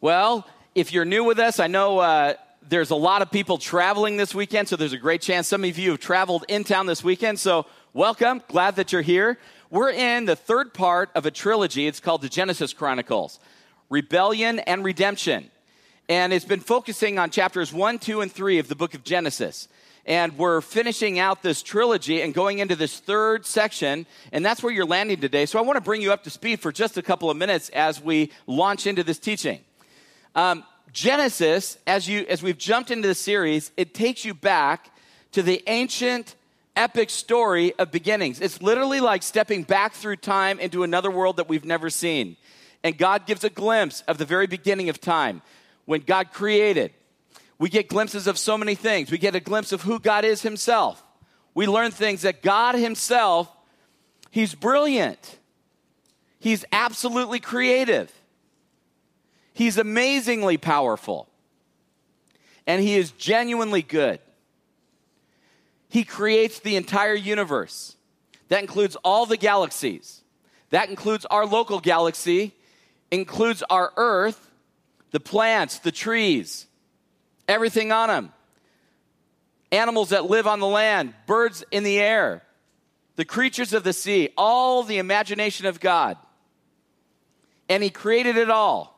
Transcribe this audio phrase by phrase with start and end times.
[0.00, 0.46] Well,
[0.76, 2.34] if you're new with us, I know uh,
[2.68, 5.76] there's a lot of people traveling this weekend, so there's a great chance some of
[5.76, 7.40] you have traveled in town this weekend.
[7.40, 8.40] So, welcome.
[8.46, 9.38] Glad that you're here.
[9.70, 11.88] We're in the third part of a trilogy.
[11.88, 13.40] It's called the Genesis Chronicles
[13.90, 15.50] Rebellion and Redemption.
[16.08, 19.66] And it's been focusing on chapters 1, 2, and 3 of the book of Genesis.
[20.06, 24.72] And we're finishing out this trilogy and going into this third section, and that's where
[24.72, 25.44] you're landing today.
[25.44, 27.68] So I want to bring you up to speed for just a couple of minutes
[27.70, 29.58] as we launch into this teaching.
[30.34, 34.90] Um, Genesis, as, you, as we've jumped into the series, it takes you back
[35.32, 36.34] to the ancient
[36.76, 38.40] epic story of beginnings.
[38.40, 42.36] It's literally like stepping back through time into another world that we've never seen.
[42.84, 45.42] And God gives a glimpse of the very beginning of time
[45.84, 46.92] when God created.
[47.58, 49.10] We get glimpses of so many things.
[49.10, 51.02] We get a glimpse of who God is Himself.
[51.54, 53.48] We learn things that God Himself,
[54.30, 55.38] He's brilliant.
[56.38, 58.12] He's absolutely creative.
[59.58, 61.28] He's amazingly powerful.
[62.64, 64.20] And He is genuinely good.
[65.88, 67.96] He creates the entire universe.
[68.50, 70.22] That includes all the galaxies.
[70.70, 72.54] That includes our local galaxy,
[73.10, 74.48] includes our Earth,
[75.10, 76.68] the plants, the trees,
[77.48, 78.32] everything on them,
[79.72, 82.44] animals that live on the land, birds in the air,
[83.16, 86.16] the creatures of the sea, all the imagination of God.
[87.68, 88.94] And He created it all.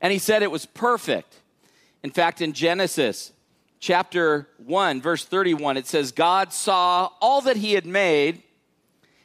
[0.00, 1.40] And He said it was perfect.
[2.02, 3.32] In fact, in Genesis
[3.80, 8.42] chapter 1, verse 31, it says, God saw all that He had made,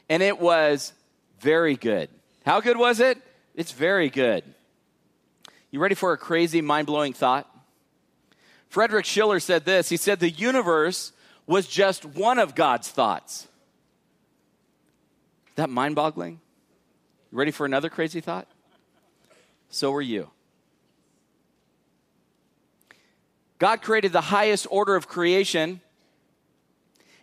[0.09, 0.94] and it was
[1.40, 2.09] very good.
[2.45, 3.17] How good was it?
[3.56, 4.44] It's very good.
[5.72, 7.47] You ready for a crazy, mind blowing thought?
[8.70, 11.12] Frederick Schiller said this He said, The universe
[11.45, 13.47] was just one of God's thoughts.
[15.56, 16.40] That mind boggling?
[17.31, 18.47] You ready for another crazy thought?
[19.70, 20.30] So are you.
[23.59, 25.81] God created the highest order of creation,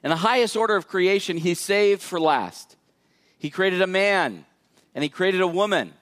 [0.03, 2.77] and the highest order of creation He saved for last.
[3.39, 4.45] He created a man,
[4.95, 5.95] and He created a woman.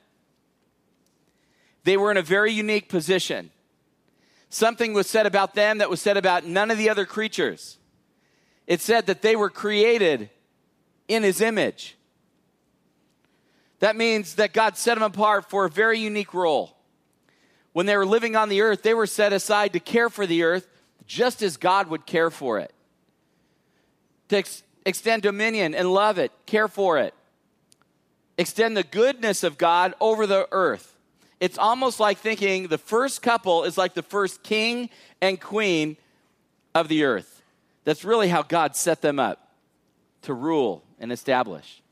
[1.84, 3.50] They were in a very unique position.
[4.50, 7.78] Something was said about them that was said about none of the other creatures.
[8.66, 10.30] It said that they were created
[11.08, 11.96] in his image.
[13.80, 16.73] That means that God set them apart for a very unique role.
[17.74, 20.44] When they were living on the earth, they were set aside to care for the
[20.44, 20.66] earth
[21.06, 22.72] just as God would care for it.
[24.30, 27.12] To ex- extend dominion and love it, care for it.
[28.38, 30.94] Extend the goodness of God over the earth
[31.44, 34.88] it's almost like thinking the first couple is like the first king
[35.20, 35.98] and queen
[36.74, 37.42] of the earth.
[37.84, 39.54] That's really how God set them up
[40.22, 41.82] to rule and establish.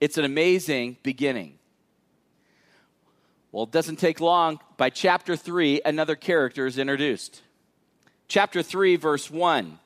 [0.00, 1.55] It's an amazing beginning.
[3.56, 4.60] Well, it doesn't take long.
[4.76, 7.40] By chapter 3, another character is introduced.
[8.28, 9.78] Chapter 3, verse 1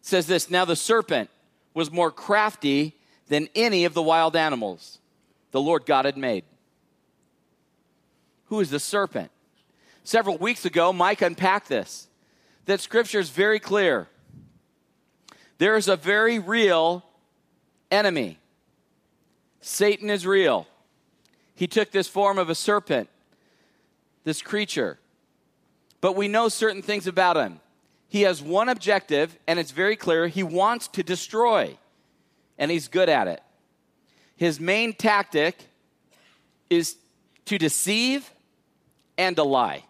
[0.00, 1.28] says this Now the serpent
[1.74, 2.94] was more crafty
[3.26, 5.00] than any of the wild animals
[5.50, 6.44] the Lord God had made.
[8.44, 9.32] Who is the serpent?
[10.04, 12.06] Several weeks ago, Mike unpacked this.
[12.66, 14.06] That scripture is very clear.
[15.58, 17.04] There is a very real
[17.90, 18.38] enemy.
[19.60, 20.68] Satan is real.
[21.54, 23.08] He took this form of a serpent,
[24.24, 24.98] this creature.
[26.00, 27.60] But we know certain things about him.
[28.08, 30.28] He has one objective, and it's very clear.
[30.28, 31.76] He wants to destroy,
[32.58, 33.42] and he's good at it.
[34.36, 35.58] His main tactic
[36.70, 36.96] is
[37.46, 38.30] to deceive
[39.16, 39.84] and to lie.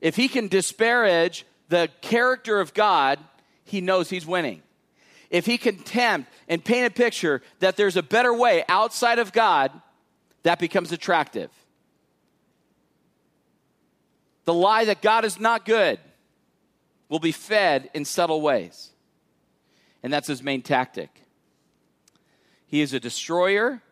[0.00, 3.18] If he can disparage the character of God,
[3.64, 4.62] he knows he's winning.
[5.30, 9.32] If he can tempt and paint a picture that there's a better way outside of
[9.32, 9.70] God,
[10.42, 11.50] that becomes attractive.
[14.44, 15.98] The lie that God is not good
[17.08, 18.90] will be fed in subtle ways.
[20.02, 21.10] And that's his main tactic.
[22.66, 23.82] He is a destroyer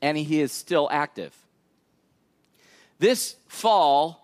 [0.00, 1.36] and he is still active.
[2.98, 4.21] This fall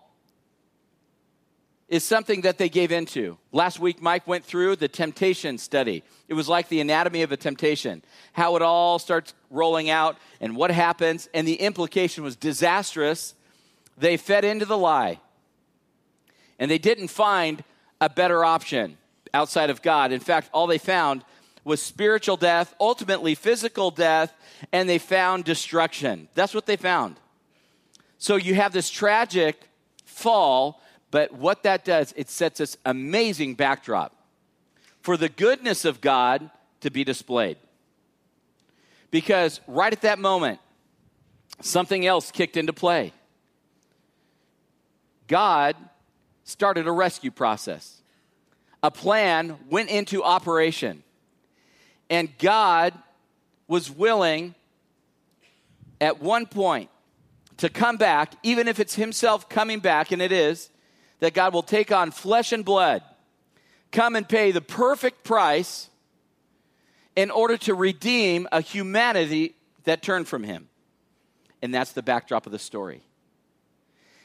[1.89, 3.37] is something that they gave into.
[3.51, 6.03] Last week, Mike went through the temptation study.
[6.27, 10.55] It was like the anatomy of a temptation, how it all starts rolling out and
[10.55, 13.33] what happens, and the implication was disastrous.
[13.97, 15.19] They fed into the lie,
[16.59, 17.63] and they didn't find
[17.99, 18.97] a better option
[19.33, 20.11] outside of God.
[20.11, 21.23] In fact, all they found
[21.63, 24.31] was spiritual death, ultimately physical death,
[24.71, 26.27] and they found destruction.
[26.35, 27.15] That's what they found.
[28.19, 29.69] So you have this tragic
[30.05, 34.15] fall, but what that does, it sets this amazing backdrop
[35.01, 36.49] for the goodness of God
[36.81, 37.57] to be displayed.
[39.11, 40.59] Because right at that moment,
[41.61, 43.11] something else kicked into play.
[45.27, 45.75] God
[46.43, 48.01] started a rescue process.
[48.81, 51.03] A plan went into operation.
[52.09, 52.93] And God
[53.67, 54.55] was willing
[56.01, 56.89] at one point
[57.57, 60.69] to come back, even if it's Himself coming back, and it is,
[61.19, 63.03] that God will take on flesh and blood,
[63.91, 65.89] come and pay the perfect price
[67.15, 70.69] in order to redeem a humanity that turned from Him.
[71.61, 73.01] And that's the backdrop of the story.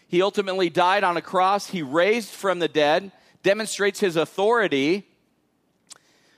[0.06, 3.11] He ultimately died on a cross, He raised from the dead,
[3.43, 5.08] demonstrates His authority.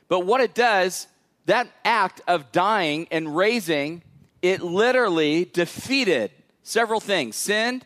[0.08, 1.08] But what it does,
[1.46, 4.02] that act of dying and raising,
[4.40, 6.30] it literally defeated
[6.62, 7.82] several things sin,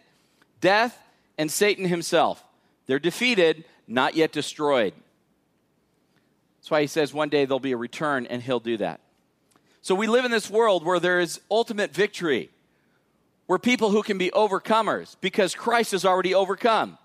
[0.60, 0.98] death,
[1.38, 2.44] and Satan himself.
[2.86, 4.94] They're defeated, not yet destroyed.
[6.58, 9.00] That's why he says one day there'll be a return and he'll do that.
[9.82, 12.50] So we live in this world where there is ultimate victory.
[13.46, 16.98] We're people who can be overcomers because Christ has already overcome.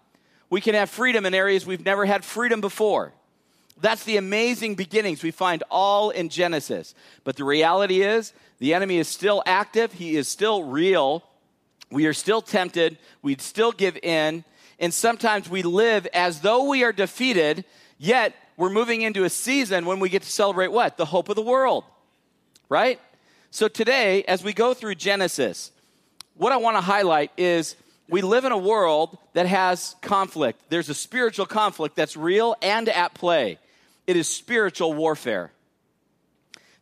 [0.50, 3.14] We can have freedom in areas we've never had freedom before.
[3.82, 6.94] That's the amazing beginnings we find all in Genesis.
[7.24, 11.24] But the reality is, the enemy is still active, he is still real,
[11.92, 14.46] we are still tempted, we'd still give in,
[14.80, 17.66] and sometimes we live as though we are defeated,
[17.98, 20.98] yet we're moving into a season when we get to celebrate what?
[20.98, 21.84] The hope of the world,
[22.70, 23.00] right?
[23.52, 25.72] So today, as we go through Genesis,
[26.36, 27.76] what I want to highlight is
[28.10, 30.62] we live in a world that has conflict.
[30.70, 33.58] There's a spiritual conflict that's real and at play.
[34.08, 35.52] It is spiritual warfare.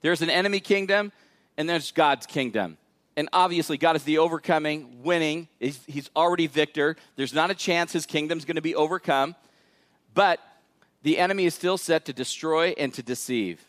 [0.02, 1.12] There's an enemy kingdom,
[1.58, 2.78] and there's God's kingdom
[3.16, 5.48] and obviously God is the overcoming, winning.
[5.60, 6.96] He's, he's, already victor.
[7.16, 9.36] There's not a chance his kingdom's going to be overcome.
[10.14, 10.40] But
[11.04, 13.64] the enemy is still set to destroy and to deceive.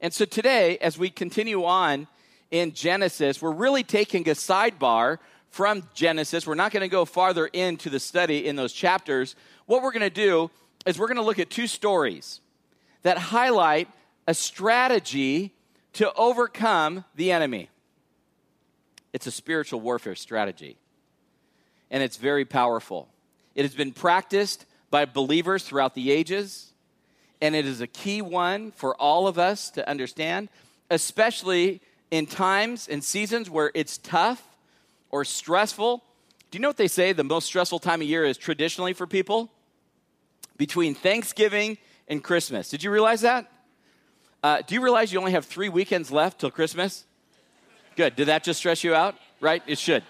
[0.00, 2.06] And so today, as we continue on
[2.50, 5.18] in Genesis, we're really taking a sidebar
[5.50, 6.46] from Genesis.
[6.46, 9.34] We're not going to go farther into the study in those chapters.
[9.66, 10.50] What we're going to do
[10.86, 12.40] is we're going to look at two stories
[13.02, 13.88] that highlight
[14.26, 15.54] a strategy
[15.94, 17.70] to overcome the enemy.
[19.12, 20.78] It's a spiritual warfare strategy,
[21.90, 23.08] and it's very powerful.
[23.54, 26.72] It has been practiced by believers throughout the ages,
[27.40, 30.48] and it is a key one for all of us to understand,
[30.90, 34.42] especially in times and seasons where it's tough
[35.10, 36.02] or stressful.
[36.50, 39.06] Do you know what they say the most stressful time of year is traditionally for
[39.06, 39.50] people?
[40.56, 41.78] Between Thanksgiving
[42.08, 42.68] and Christmas.
[42.68, 43.50] Did you realize that?
[44.42, 47.04] Uh, do you realize you only have three weekends left till Christmas?
[47.98, 48.14] Good.
[48.14, 49.16] Did that just stress you out?
[49.40, 49.60] Right?
[49.66, 50.04] It should.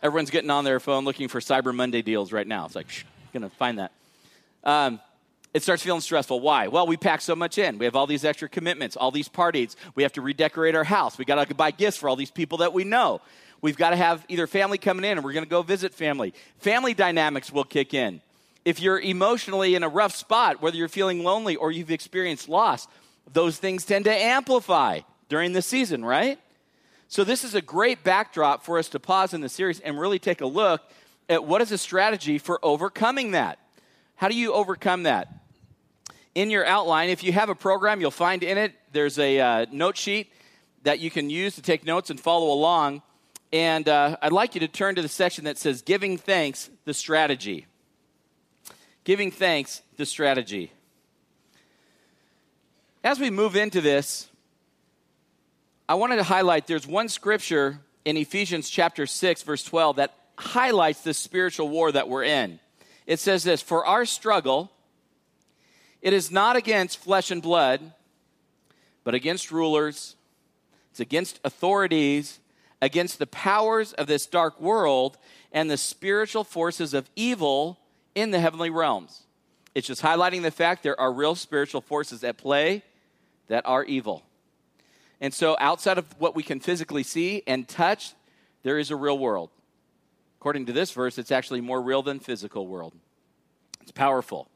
[0.00, 2.66] Everyone's getting on their phone looking for Cyber Monday deals right now.
[2.66, 3.02] It's like, shh,
[3.32, 3.90] gonna find that.
[4.62, 5.00] Um,
[5.52, 6.38] it starts feeling stressful.
[6.38, 6.68] Why?
[6.68, 7.78] Well, we pack so much in.
[7.78, 9.74] We have all these extra commitments, all these parties.
[9.96, 11.18] We have to redecorate our house.
[11.18, 13.20] We got to buy gifts for all these people that we know.
[13.60, 16.32] We've got to have either family coming in or we're going to go visit family.
[16.58, 18.20] Family dynamics will kick in.
[18.64, 22.86] If you're emotionally in a rough spot, whether you're feeling lonely or you've experienced loss,
[23.32, 26.38] those things tend to amplify during the season, right?
[27.08, 30.18] So, this is a great backdrop for us to pause in the series and really
[30.18, 30.82] take a look
[31.28, 33.58] at what is a strategy for overcoming that.
[34.16, 35.28] How do you overcome that?
[36.34, 39.66] In your outline, if you have a program, you'll find in it there's a uh,
[39.70, 40.32] note sheet
[40.82, 43.02] that you can use to take notes and follow along.
[43.52, 46.94] And uh, I'd like you to turn to the section that says Giving Thanks, the
[46.94, 47.66] Strategy.
[49.04, 50.72] Giving Thanks, the Strategy.
[53.02, 54.28] As we move into this,
[55.86, 61.02] I wanted to highlight there's one scripture in Ephesians chapter 6, verse 12, that highlights
[61.02, 62.58] this spiritual war that we're in.
[63.06, 64.72] It says this For our struggle,
[66.00, 67.92] it is not against flesh and blood,
[69.04, 70.16] but against rulers,
[70.90, 72.38] it's against authorities,
[72.80, 75.18] against the powers of this dark world,
[75.52, 77.78] and the spiritual forces of evil
[78.14, 79.24] in the heavenly realms.
[79.74, 82.82] It's just highlighting the fact there are real spiritual forces at play
[83.48, 84.22] that are evil.
[85.20, 88.14] And so, outside of what we can physically see and touch,
[88.62, 89.50] there is a real world.
[90.40, 92.94] According to this verse, it's actually more real than physical world.
[93.80, 94.48] It's powerful.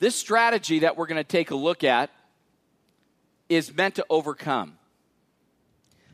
[0.00, 2.10] This strategy that we're going to take a look at
[3.48, 4.78] is meant to overcome.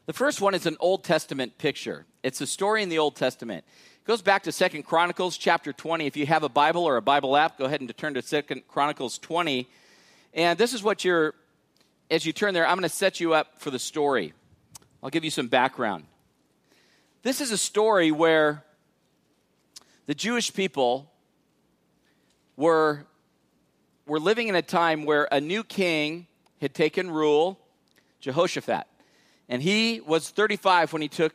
[0.07, 2.07] The first one is an Old Testament picture.
[2.23, 3.65] It's a story in the Old Testament.
[3.97, 6.07] It goes back to Second Chronicles chapter 20.
[6.07, 8.69] If you have a Bible or a Bible app, go ahead and turn to Second
[8.69, 9.69] Chronicles 20.
[10.35, 11.35] And this is what you're
[12.11, 14.33] as you turn there, I'm going to set you up for the story.
[15.03, 16.05] I'll give you some background.
[17.23, 18.65] This is a story where
[20.07, 21.11] the Jewish people
[22.57, 23.07] were,
[24.07, 26.27] were living in a time where a new king
[26.61, 27.59] had taken rule,
[28.21, 28.87] Jehoshaphat.
[29.49, 31.35] And he was 35 when he took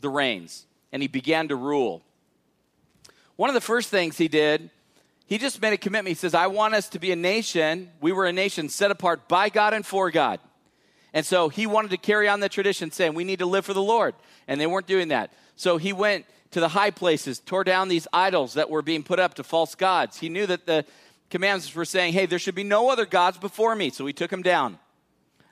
[0.00, 2.02] the reins and he began to rule.
[3.36, 4.70] One of the first things he did,
[5.26, 6.08] he just made a commitment.
[6.08, 7.90] He says, I want us to be a nation.
[8.00, 10.38] We were a nation set apart by God and for God.
[11.14, 13.72] And so he wanted to carry on the tradition, saying, We need to live for
[13.72, 14.14] the Lord.
[14.46, 15.32] And they weren't doing that.
[15.56, 19.18] So he went to the high places, tore down these idols that were being put
[19.18, 20.18] up to false gods.
[20.18, 20.84] He knew that the
[21.30, 23.90] commands were saying, Hey, there should be no other gods before me.
[23.90, 24.78] So he took them down.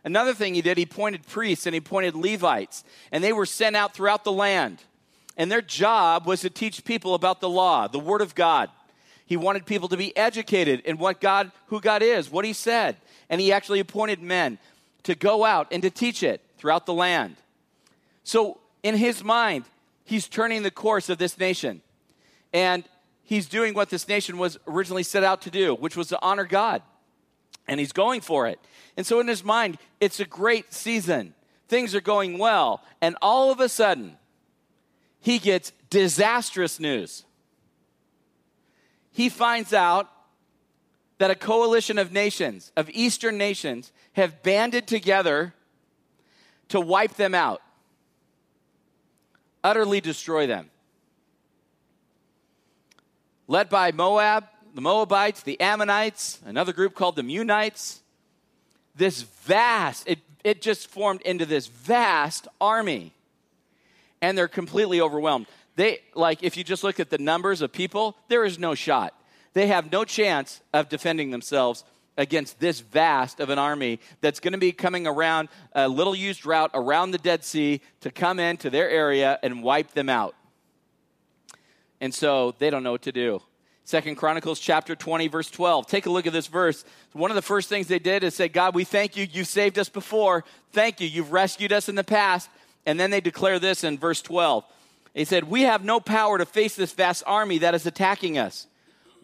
[0.05, 3.77] Another thing he did, he appointed priests and he appointed Levites, and they were sent
[3.77, 4.83] out throughout the land.
[5.37, 8.69] And their job was to teach people about the law, the Word of God.
[9.27, 12.97] He wanted people to be educated in what God, who God is, what He said.
[13.29, 14.59] And He actually appointed men
[15.05, 17.37] to go out and to teach it throughout the land.
[18.25, 19.65] So, in His mind,
[20.05, 21.83] He's turning the course of this nation.
[22.53, 22.85] And
[23.23, 26.45] He's doing what this nation was originally set out to do, which was to honor
[26.45, 26.83] God.
[27.67, 28.59] And He's going for it.
[28.97, 31.35] And so, in His mind, it's a great season.
[31.69, 32.83] Things are going well.
[33.01, 34.19] And all of a sudden,
[35.23, 37.25] he gets disastrous news.
[39.13, 40.11] He finds out
[41.19, 45.55] that a coalition of nations, of Eastern nations, have banded together
[46.69, 47.63] to wipe them out,
[49.63, 50.71] utterly destroy them.
[53.47, 58.01] Led by Moab, the Moabites, the Ammonites, another group called the Meunites.
[58.97, 63.13] This vast, it, it just formed into this vast army
[64.23, 65.47] and they're completely overwhelmed.
[65.77, 69.15] They like if you just look at the numbers of people, there is no shot.
[69.55, 71.85] They have no chance of defending themselves
[72.17, 76.45] against this vast of an army that's going to be coming around a little used
[76.45, 80.35] route around the Dead Sea to come into their area and wipe them out.
[82.01, 83.41] And so they don't know what to do.
[83.85, 85.87] Second Chronicles chapter 20 verse 12.
[85.87, 86.85] Take a look at this verse.
[87.13, 89.27] One of the first things they did is say, "God, we thank you.
[89.31, 90.45] You saved us before.
[90.73, 91.09] Thank you.
[91.09, 92.49] You've rescued us in the past.
[92.87, 94.65] And then they declare this in verse 12.
[95.15, 98.67] They said, We have no power to face this vast army that is attacking us.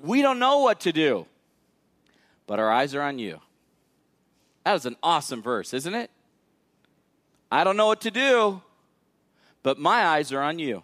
[0.03, 1.27] We don't know what to do,
[2.47, 3.41] but our eyes are on you.
[4.65, 6.11] That is an awesome verse, isn't it?
[7.51, 8.61] I don't know what to do,
[9.63, 10.83] but my eyes are on you.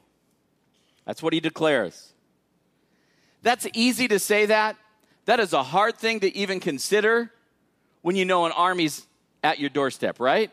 [1.05, 2.13] That's what he declares.
[3.43, 4.77] That's easy to say that.
[5.27, 7.31] That is a hard thing to even consider
[8.01, 9.07] when you know an army's
[9.43, 10.51] at your doorstep, right?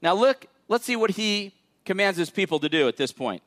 [0.00, 1.54] Now look Let's see what he
[1.88, 3.42] commands his people to do at this point.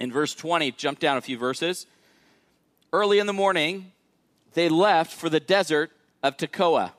[0.00, 1.86] In verse 20, jump down a few verses.
[2.92, 3.92] Early in the morning,
[4.54, 5.92] they left for the desert
[6.24, 6.90] of Tekoa.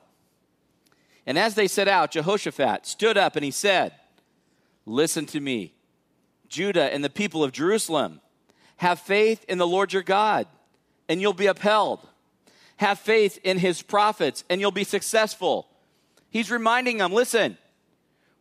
[1.26, 3.92] And as they set out, Jehoshaphat stood up and he said,
[4.86, 5.74] Listen to me,
[6.48, 8.22] Judah and the people of Jerusalem.
[8.78, 10.46] Have faith in the Lord your God,
[11.10, 12.08] and you'll be upheld.
[12.78, 15.68] Have faith in his prophets, and you'll be successful.
[16.30, 17.58] He's reminding them listen,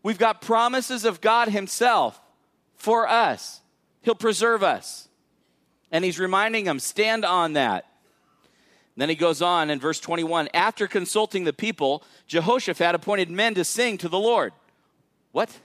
[0.03, 2.19] We've got promises of God Himself
[2.75, 3.61] for us.
[4.01, 5.07] He'll preserve us.
[5.91, 7.85] And He's reminding them, stand on that.
[8.97, 13.63] Then he goes on in verse 21 After consulting the people, Jehoshaphat appointed men to
[13.63, 14.53] sing to the Lord.
[15.31, 15.55] What?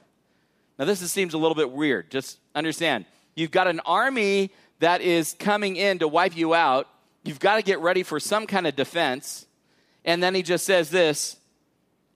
[0.79, 2.11] Now, this seems a little bit weird.
[2.11, 3.07] Just understand.
[3.35, 6.89] You've got an army that is coming in to wipe you out.
[7.25, 9.47] You've got to get ready for some kind of defense.
[10.05, 11.37] And then he just says this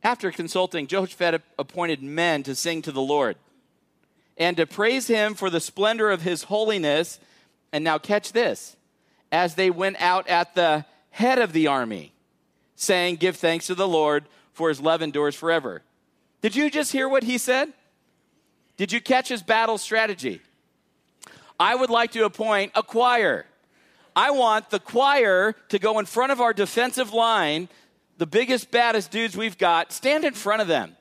[0.03, 3.37] after consulting, Jehoshaphat appointed men to sing to the Lord
[4.37, 7.19] and to praise him for the splendor of his holiness.
[7.73, 8.77] And now, catch this
[9.33, 12.13] as they went out at the head of the army,
[12.75, 15.83] saying, Give thanks to the Lord, for his love endures forever.
[16.43, 17.73] Did you just hear what he said?
[18.77, 20.41] Did you catch his battle strategy?
[21.59, 23.47] I would like to appoint a choir.
[24.15, 27.69] I want the choir to go in front of our defensive line
[28.19, 30.97] the biggest, baddest dudes we've got, stand in front of them.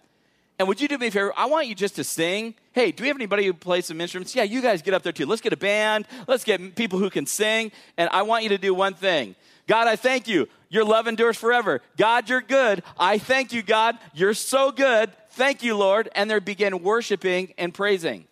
[0.57, 1.33] And would you do me a favor?
[1.35, 2.55] I want you just to sing.
[2.71, 4.35] Hey, do we have anybody who plays some instruments?
[4.35, 5.25] Yeah, you guys get up there too.
[5.25, 6.07] Let's get a band.
[6.27, 7.71] Let's get people who can sing.
[7.97, 9.35] And I want you to do one thing.
[9.67, 10.47] God, I thank you.
[10.69, 11.81] Your love endures forever.
[11.97, 12.83] God, you're good.
[12.97, 13.97] I thank you, God.
[14.13, 15.11] You're so good.
[15.31, 16.09] Thank you, Lord.
[16.15, 18.25] And they begin worshiping and praising.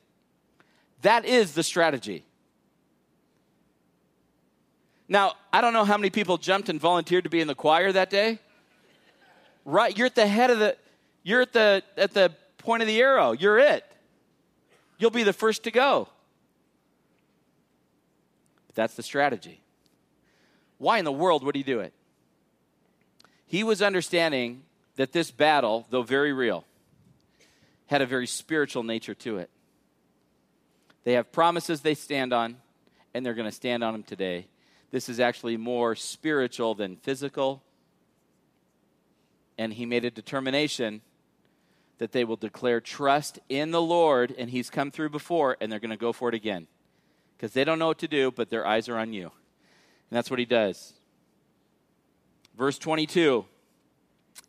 [1.01, 2.23] That is the strategy.
[5.09, 7.91] Now, I don't know how many people jumped and volunteered to be in the choir
[7.91, 8.39] that day
[9.65, 10.75] right you're at the head of the
[11.24, 13.32] you're at the at the point of the arrow.
[13.32, 13.86] You're it.
[14.98, 16.08] You'll be the first to go.
[18.67, 19.62] But that's the strategy.
[20.77, 21.93] Why in the world would he do it?
[23.46, 24.63] He was understanding
[24.96, 26.65] that this battle though very real
[27.88, 29.50] had a very spiritual nature to it.
[31.03, 32.58] They have promises they stand on
[33.13, 34.48] and they're going to stand on them today.
[34.91, 37.62] This is actually more spiritual than physical
[39.57, 41.01] and he made a determination
[41.98, 45.79] that they will declare trust in the Lord, and he's come through before, and they're
[45.79, 46.67] going to go for it again.
[47.38, 49.24] because they don't know what to do, but their eyes are on you.
[49.24, 50.93] And that's what he does.
[52.57, 53.45] Verse 22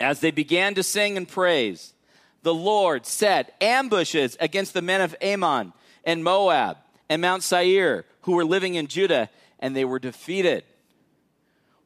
[0.00, 1.94] As they began to sing and praise,
[2.42, 5.72] the Lord set ambushes against the men of Ammon
[6.04, 6.76] and Moab
[7.08, 10.64] and Mount Seir who were living in Judah, and they were defeated.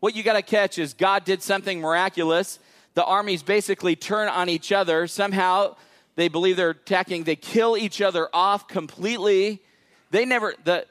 [0.01, 2.59] What you got to catch is God did something miraculous.
[2.99, 5.07] The armies basically turn on each other.
[5.07, 5.77] Somehow
[6.17, 7.23] they believe they're attacking.
[7.23, 9.63] They kill each other off completely.
[10.11, 10.85] They never, the,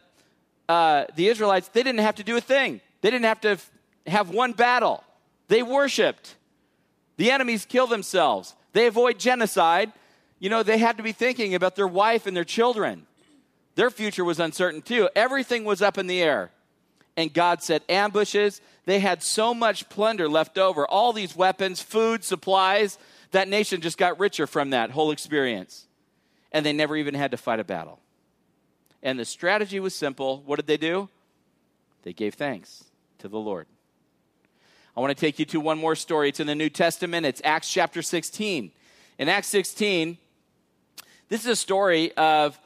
[0.69, 2.79] uh, the Israelites, they didn't have to do a thing.
[3.01, 3.71] They didn't have to f-
[4.05, 5.03] have one battle.
[5.49, 6.37] They worshiped.
[7.17, 8.55] The enemies kill themselves.
[8.71, 9.91] They avoid genocide.
[10.39, 13.05] You know, they had to be thinking about their wife and their children.
[13.75, 15.09] Their future was uncertain too.
[15.13, 16.51] Everything was up in the air.
[17.17, 18.61] And God set ambushes.
[18.85, 22.97] They had so much plunder left over, all these weapons, food, supplies.
[23.31, 25.87] That nation just got richer from that whole experience.
[26.51, 27.99] And they never even had to fight a battle.
[29.03, 30.43] And the strategy was simple.
[30.45, 31.09] What did they do?
[32.03, 32.85] They gave thanks
[33.19, 33.67] to the Lord.
[34.95, 36.29] I want to take you to one more story.
[36.29, 38.71] It's in the New Testament, it's Acts chapter 16.
[39.19, 40.17] In Acts 16,
[41.29, 42.57] this is a story of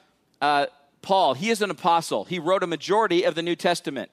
[0.41, 0.67] uh,
[1.01, 2.25] Paul, he is an apostle.
[2.25, 4.11] He wrote a majority of the New Testament.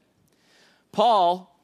[0.99, 1.57] Paul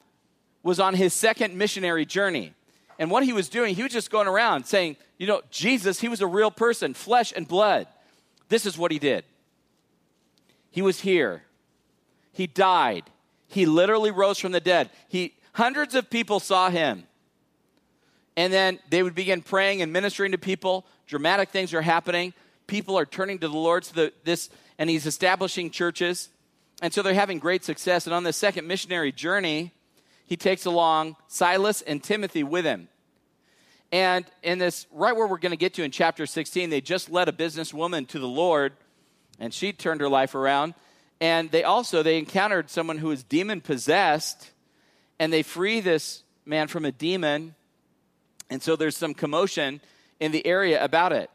[0.63, 2.53] was on his second missionary journey.
[2.97, 6.07] And what he was doing, he was just going around saying, you know, Jesus, he
[6.07, 7.85] was a real person, flesh and blood.
[8.47, 9.25] This is what he did.
[10.71, 11.43] He was here.
[12.31, 13.03] He died.
[13.49, 14.89] He literally rose from the dead.
[15.09, 17.03] He hundreds of people saw him.
[18.37, 20.85] And then they would begin praying and ministering to people.
[21.07, 22.33] Dramatic things are happening.
[22.67, 23.83] People are turning to the Lord.
[24.23, 26.29] This and he's establishing churches.
[26.81, 28.05] And so they're having great success.
[28.05, 29.71] And on the second missionary journey,
[30.25, 32.89] he takes along Silas and Timothy with him.
[33.91, 37.09] And in this, right where we're going to get to in chapter 16, they just
[37.09, 38.73] led a businesswoman to the Lord,
[39.39, 40.73] and she turned her life around.
[41.21, 44.51] And they also they encountered someone who was demon possessed,
[45.19, 47.55] and they free this man from a demon.
[48.49, 49.79] And so there's some commotion
[50.19, 51.29] in the area about it.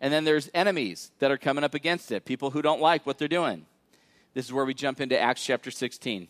[0.00, 3.18] And then there's enemies that are coming up against it, people who don't like what
[3.18, 3.66] they're doing.
[4.36, 6.24] This is where we jump into Acts chapter 16.
[6.24, 6.28] It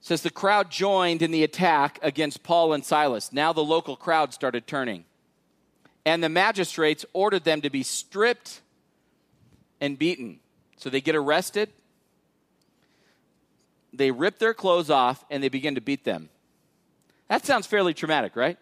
[0.00, 3.32] says the crowd joined in the attack against Paul and Silas.
[3.32, 5.04] Now the local crowd started turning.
[6.06, 8.60] And the magistrates ordered them to be stripped
[9.80, 10.38] and beaten.
[10.76, 11.70] So they get arrested,
[13.92, 16.28] they rip their clothes off, and they begin to beat them.
[17.26, 18.58] That sounds fairly traumatic, right?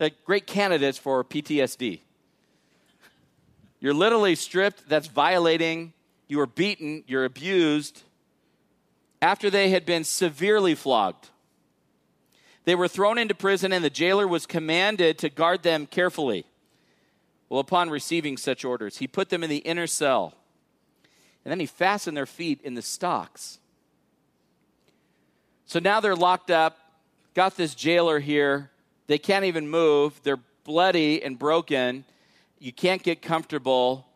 [0.00, 2.00] like great candidates for PTSD.
[3.82, 5.92] You're literally stripped, that's violating,
[6.28, 8.02] you are beaten, you're abused.
[9.20, 11.28] After they had been severely flogged,
[12.64, 16.46] they were thrown into prison, and the jailer was commanded to guard them carefully.
[17.48, 20.32] Well, upon receiving such orders, he put them in the inner cell,
[21.44, 23.58] and then he fastened their feet in the stocks.
[25.66, 26.78] So now they're locked up,
[27.34, 28.70] got this jailer here
[29.06, 30.20] they can't even move.
[30.22, 32.04] They're bloody and broken.
[32.62, 34.06] You can't get comfortable,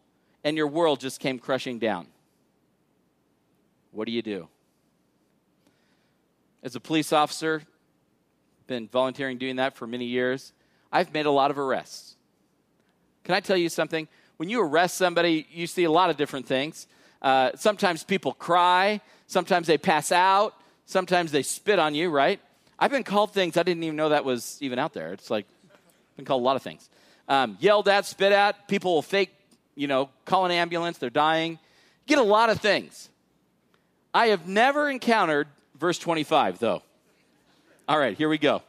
[0.44, 2.06] and your world just came crushing down.
[3.90, 4.46] What do you do?
[6.62, 7.62] As a police officer,
[8.68, 10.52] been volunteering doing that for many years.
[10.92, 12.14] I've made a lot of arrests.
[13.24, 14.06] Can I tell you something?
[14.36, 16.86] When you arrest somebody, you see a lot of different things.
[17.20, 20.54] Uh, sometimes people cry, sometimes they pass out,
[20.84, 22.38] sometimes they spit on you, right?
[22.78, 25.12] I've been called things I didn't even know that was even out there.
[25.14, 26.88] It's like, I've been called a lot of things.
[27.28, 29.30] Um, yelled at, spit at, people will fake,
[29.74, 31.58] you know, call an ambulance, they're dying.
[32.06, 33.08] Get a lot of things.
[34.14, 36.82] I have never encountered verse 25, though.
[37.88, 38.62] All right, here we go.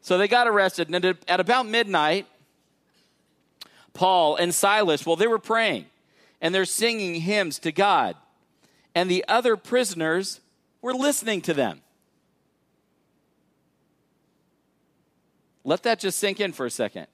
[0.00, 2.26] So they got arrested, and at about midnight,
[3.94, 5.86] Paul and Silas, well, they were praying
[6.40, 8.16] and they're singing hymns to God.
[8.94, 10.40] And the other prisoners
[10.82, 11.80] were listening to them.
[15.64, 17.06] Let that just sink in for a second.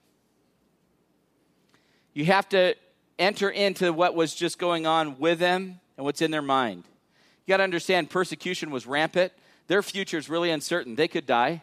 [2.18, 2.74] You have to
[3.16, 6.82] enter into what was just going on with them and what's in their mind.
[7.46, 9.32] You got to understand persecution was rampant.
[9.68, 10.96] Their future is really uncertain.
[10.96, 11.62] They could die.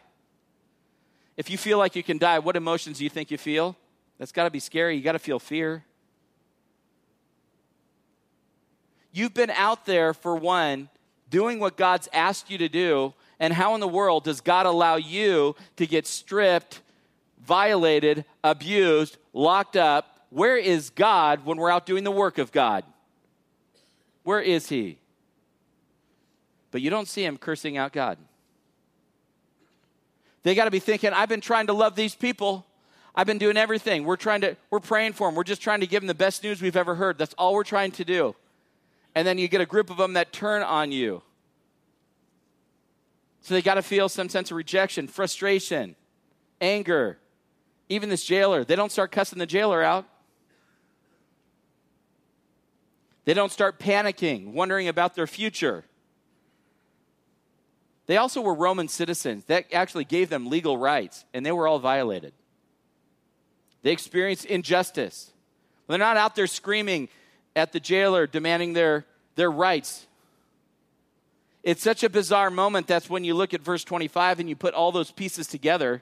[1.36, 3.76] If you feel like you can die, what emotions do you think you feel?
[4.16, 4.96] That's got to be scary.
[4.96, 5.84] You got to feel fear.
[9.12, 10.88] You've been out there, for one,
[11.28, 14.96] doing what God's asked you to do, and how in the world does God allow
[14.96, 16.80] you to get stripped,
[17.44, 20.14] violated, abused, locked up?
[20.36, 22.84] Where is God when we're out doing the work of God?
[24.22, 24.98] Where is He?
[26.70, 28.18] But you don't see Him cursing out God.
[30.42, 32.66] They got to be thinking, I've been trying to love these people.
[33.14, 34.04] I've been doing everything.
[34.04, 35.36] We're trying to, we're praying for them.
[35.36, 37.16] We're just trying to give them the best news we've ever heard.
[37.16, 38.36] That's all we're trying to do.
[39.14, 41.22] And then you get a group of them that turn on you.
[43.40, 45.96] So they got to feel some sense of rejection, frustration,
[46.60, 47.16] anger.
[47.88, 50.04] Even this jailer, they don't start cussing the jailer out.
[53.26, 55.84] They don't start panicking, wondering about their future.
[58.06, 59.44] They also were Roman citizens.
[59.46, 62.32] That actually gave them legal rights, and they were all violated.
[63.82, 65.32] They experienced injustice.
[65.88, 67.08] They're not out there screaming
[67.56, 70.06] at the jailer, demanding their, their rights.
[71.64, 72.86] It's such a bizarre moment.
[72.86, 76.00] That's when you look at verse 25 and you put all those pieces together.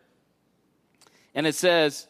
[1.35, 2.07] And it says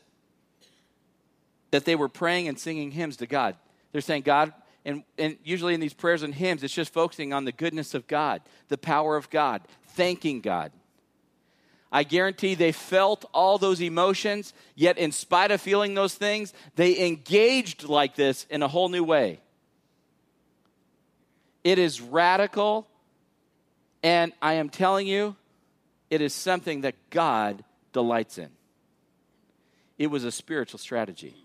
[1.70, 3.54] that they were praying and singing hymns to God.
[3.92, 4.52] They're saying, God,
[4.84, 8.06] and, and usually in these prayers and hymns, it's just focusing on the goodness of
[8.06, 10.72] God, the power of God, thanking God.
[11.90, 17.06] I guarantee they felt all those emotions, yet, in spite of feeling those things, they
[17.06, 19.40] engaged like this in a whole new way.
[21.62, 22.88] It is radical,
[24.02, 25.36] and I am telling you,
[26.10, 28.50] it is something that God delights in.
[29.96, 31.36] It was a spiritual strategy.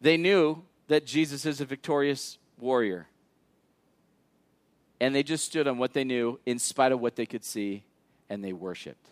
[0.00, 3.06] They knew that Jesus is a victorious warrior.
[5.00, 7.82] And they just stood on what they knew in spite of what they could see,
[8.28, 9.08] and they worshiped.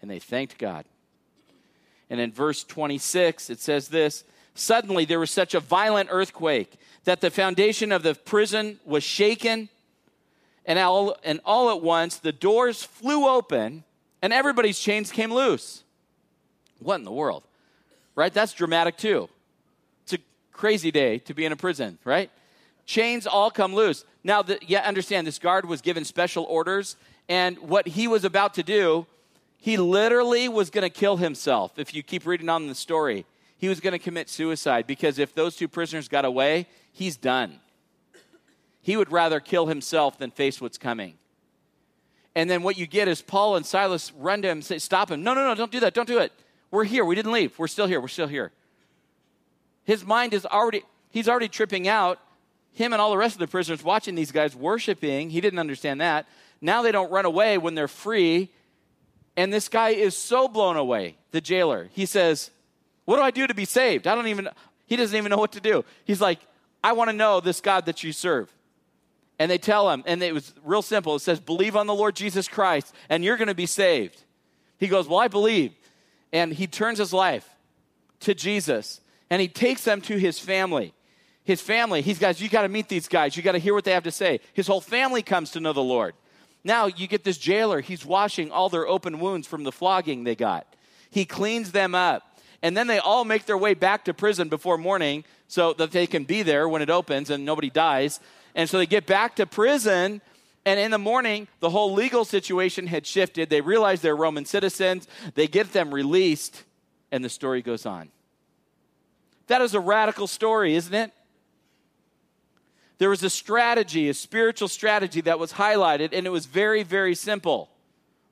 [0.00, 0.84] And they thanked God.
[2.08, 4.22] And in verse 26, it says this
[4.54, 9.68] Suddenly there was such a violent earthquake that the foundation of the prison was shaken,
[10.64, 13.82] and all, and all at once the doors flew open,
[14.22, 15.82] and everybody's chains came loose.
[16.78, 17.42] What in the world?
[18.14, 18.32] Right?
[18.32, 19.28] That's dramatic too
[20.54, 22.30] crazy day to be in a prison, right?
[22.86, 24.04] Chains all come loose.
[24.22, 26.96] Now, the, yeah, understand this guard was given special orders,
[27.28, 29.06] and what he was about to do,
[29.58, 31.78] he literally was going to kill himself.
[31.78, 33.26] If you keep reading on the story,
[33.58, 37.60] he was going to commit suicide because if those two prisoners got away, he's done.
[38.82, 41.14] He would rather kill himself than face what's coming.
[42.34, 45.10] And then what you get is Paul and Silas run to him and say, Stop
[45.10, 45.22] him.
[45.22, 45.94] No, no, no, don't do that.
[45.94, 46.32] Don't do it.
[46.70, 47.04] We're here.
[47.04, 47.58] We didn't leave.
[47.58, 48.00] We're still here.
[48.00, 48.52] We're still here.
[49.84, 52.18] His mind is already, he's already tripping out.
[52.72, 55.30] Him and all the rest of the prisoners watching these guys worshiping.
[55.30, 56.26] He didn't understand that.
[56.60, 58.50] Now they don't run away when they're free.
[59.36, 61.88] And this guy is so blown away, the jailer.
[61.92, 62.50] He says,
[63.04, 64.06] What do I do to be saved?
[64.06, 64.48] I don't even,
[64.86, 65.84] he doesn't even know what to do.
[66.04, 66.40] He's like,
[66.82, 68.52] I want to know this God that you serve.
[69.38, 71.16] And they tell him, and it was real simple.
[71.16, 74.22] It says, Believe on the Lord Jesus Christ, and you're going to be saved.
[74.78, 75.72] He goes, Well, I believe.
[76.32, 77.48] And he turns his life
[78.20, 79.00] to Jesus
[79.34, 80.94] and he takes them to his family.
[81.42, 83.36] His family, he's guys, you got to meet these guys.
[83.36, 84.38] You got to hear what they have to say.
[84.52, 86.14] His whole family comes to know the Lord.
[86.62, 90.36] Now you get this jailer, he's washing all their open wounds from the flogging they
[90.36, 90.68] got.
[91.10, 92.38] He cleans them up.
[92.62, 96.06] And then they all make their way back to prison before morning so that they
[96.06, 98.20] can be there when it opens and nobody dies.
[98.54, 100.20] And so they get back to prison.
[100.64, 103.50] And in the morning, the whole legal situation had shifted.
[103.50, 105.08] They realize they're Roman citizens.
[105.34, 106.62] They get them released,
[107.10, 108.10] and the story goes on.
[109.46, 111.12] That is a radical story, isn't it?
[112.98, 117.14] There was a strategy, a spiritual strategy that was highlighted, and it was very, very
[117.14, 117.68] simple.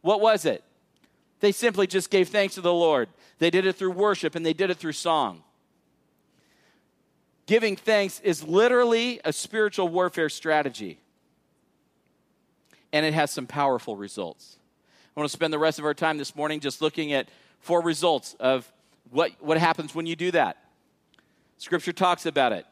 [0.01, 0.63] What was it?
[1.41, 3.09] They simply just gave thanks to the Lord.
[3.39, 5.43] They did it through worship and they did it through song.
[7.47, 11.01] Giving thanks is literally a spiritual warfare strategy,
[12.93, 14.59] and it has some powerful results.
[15.15, 17.83] I want to spend the rest of our time this morning just looking at four
[17.83, 18.71] results of
[19.11, 20.62] what, what happens when you do that.
[21.63, 22.67] Scripture talks about it.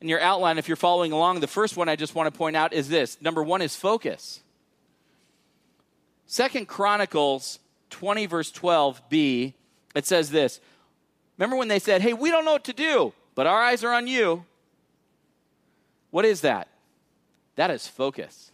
[0.00, 2.56] In your outline, if you're following along, the first one I just want to point
[2.56, 3.20] out is this.
[3.20, 4.40] Number one is focus.
[6.26, 7.58] Second Chronicles
[7.90, 9.52] 20, verse 12b,
[9.94, 10.60] it says this.
[11.36, 13.92] Remember when they said, Hey, we don't know what to do, but our eyes are
[13.92, 14.46] on you?
[16.10, 16.68] What is that?
[17.56, 18.50] That is focus.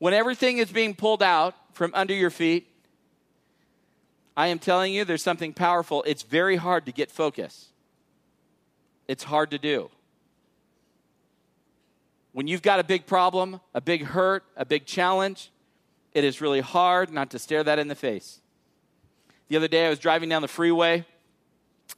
[0.00, 2.71] When everything is being pulled out from under your feet,
[4.36, 6.02] I am telling you, there's something powerful.
[6.06, 7.68] It's very hard to get focus,
[9.08, 9.90] it's hard to do.
[12.32, 15.50] When you've got a big problem, a big hurt, a big challenge,
[16.14, 18.40] it is really hard not to stare that in the face.
[19.48, 21.04] The other day, I was driving down the freeway.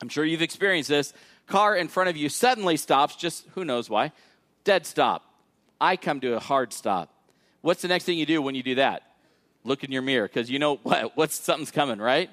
[0.03, 1.13] I'm sure you've experienced this.
[1.47, 4.11] Car in front of you suddenly stops, just who knows why.
[4.65, 5.23] Dead stop.
[5.81, 7.15] I come to a hard stop.
[7.61, 9.03] What's the next thing you do when you do that?
[9.65, 12.31] Look in your mirror because you know what what's something's coming, right?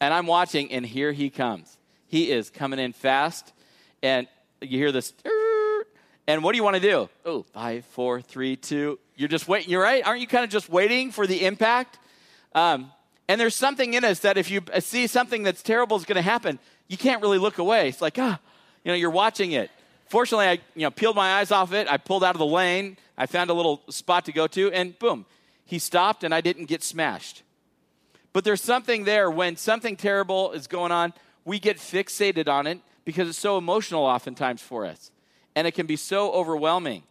[0.00, 1.76] And I'm watching, and here he comes.
[2.06, 3.52] He is coming in fast,
[4.02, 4.28] and
[4.60, 5.12] you hear this.
[6.26, 7.08] And what do you want to do?
[7.24, 8.98] Oh, five, four, three, two.
[9.16, 9.70] You're just waiting.
[9.70, 10.06] You're right.
[10.06, 11.98] Aren't you kind of just waiting for the impact?
[12.54, 12.92] Um,
[13.28, 16.22] And there's something in us that if you see something that's terrible is going to
[16.22, 17.88] happen, you can't really look away.
[17.88, 18.38] It's like, ah,
[18.84, 19.70] you know, you're watching it.
[20.06, 21.88] Fortunately, I you know, peeled my eyes off it.
[21.90, 22.96] I pulled out of the lane.
[23.16, 25.26] I found a little spot to go to, and boom,
[25.68, 27.42] he stopped, and I didn't get smashed.
[28.32, 31.12] But there's something there when something terrible is going on,
[31.44, 35.10] we get fixated on it because it's so emotional oftentimes for us.
[35.54, 37.02] And it can be so overwhelming.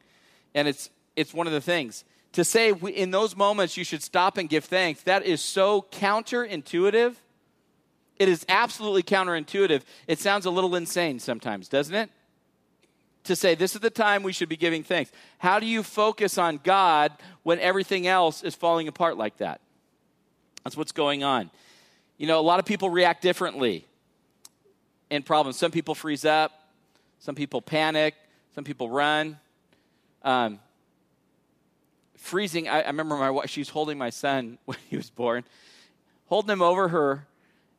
[0.55, 2.03] And it's, it's one of the things.
[2.31, 7.13] To say in those moments you should stop and give thanks, that is so counterintuitive.
[8.17, 9.83] It is absolutely counterintuitive.
[10.07, 12.09] It sounds a little insane sometimes, doesn't it?
[13.27, 15.11] To say this is the time we should be giving thanks.
[15.37, 17.11] How do you focus on God
[17.43, 19.59] when everything else is falling apart like that?
[20.63, 21.51] That's what's going on.
[22.17, 23.85] You know, a lot of people react differently
[25.09, 25.57] in problems.
[25.57, 26.51] Some people freeze up,
[27.19, 28.15] some people panic,
[28.55, 29.37] some people run.
[30.23, 30.59] Um,
[32.15, 35.43] freezing, I, I remember my wife, she was holding my son when he was born,
[36.27, 37.27] holding him over her,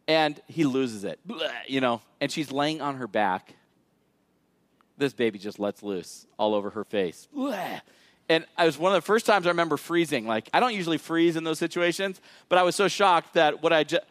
[0.06, 1.18] and he loses it,
[1.66, 3.54] you know, and she's laying on her back.
[4.98, 7.28] This baby just lets loose all over her face.
[8.28, 10.26] And I was one of the first times I remember freezing.
[10.26, 13.72] Like, I don't usually freeze in those situations, but I was so shocked that what
[13.72, 14.04] I just,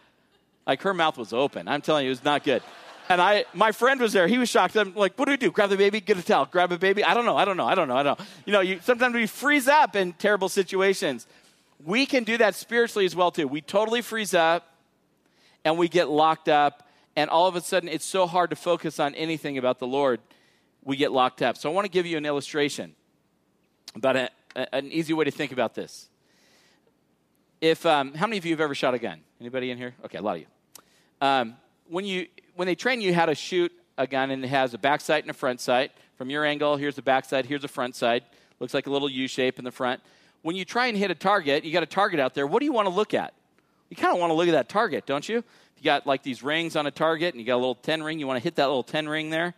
[0.65, 1.67] like, her mouth was open.
[1.67, 2.63] I'm telling you, it was not good.
[3.09, 4.27] And I, my friend was there.
[4.27, 4.75] He was shocked.
[4.75, 5.51] I'm like, what do we do?
[5.51, 7.03] Grab the baby, get a towel, grab a baby.
[7.03, 7.37] I don't know.
[7.37, 7.65] I don't know.
[7.65, 7.95] I don't know.
[7.95, 8.25] I don't know.
[8.45, 11.27] You know, you, sometimes we freeze up in terrible situations.
[11.85, 13.47] We can do that spiritually as well too.
[13.47, 14.73] We totally freeze up,
[15.63, 18.99] and we get locked up, and all of a sudden it's so hard to focus
[18.99, 20.19] on anything about the Lord.
[20.87, 21.57] We get locked up.
[21.57, 22.95] So I want to give you an illustration
[23.93, 26.07] about a, a, an easy way to think about this.
[27.59, 29.19] If um, how many of you have ever shot a gun?
[29.41, 29.95] Anybody in here?
[30.05, 30.47] Okay, a lot of you.
[31.19, 31.55] Um,
[31.89, 34.77] when you when they train you how to shoot a gun and it has a
[34.77, 37.67] back sight and a front sight, from your angle, here's the back side, here's the
[37.67, 38.23] front side.
[38.61, 40.01] Looks like a little U shape in the front.
[40.41, 42.47] When you try and hit a target, you got a target out there.
[42.47, 43.33] What do you want to look at?
[43.89, 45.35] You kind of want to look at that target, don't you?
[45.35, 48.19] You got like these rings on a target and you got a little 10 ring,
[48.19, 49.53] you want to hit that little 10 ring there.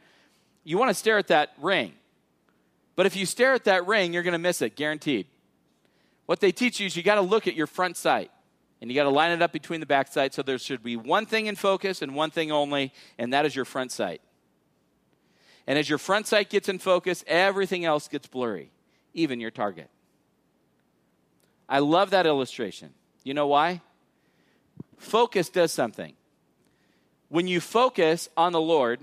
[0.63, 1.93] You want to stare at that ring.
[2.95, 5.27] But if you stare at that ring, you're going to miss it, guaranteed.
[6.25, 8.29] What they teach you is you got to look at your front sight
[8.81, 10.95] and you got to line it up between the back sight so there should be
[10.95, 14.21] one thing in focus and one thing only, and that is your front sight.
[15.67, 18.71] And as your front sight gets in focus, everything else gets blurry,
[19.13, 19.89] even your target.
[21.67, 22.93] I love that illustration.
[23.23, 23.81] You know why?
[24.97, 26.13] Focus does something.
[27.27, 29.01] When you focus on the Lord,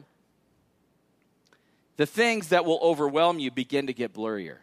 [1.96, 4.58] the things that will overwhelm you begin to get blurrier.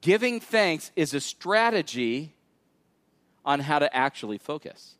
[0.00, 2.34] Giving thanks is a strategy
[3.44, 4.94] on how to actually focus.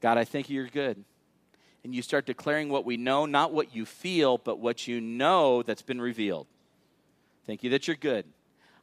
[0.00, 1.04] God, I think you're good.
[1.84, 5.62] And you start declaring what we know, not what you feel, but what you know
[5.62, 6.46] that's been revealed.
[7.46, 8.24] Thank you that you're good.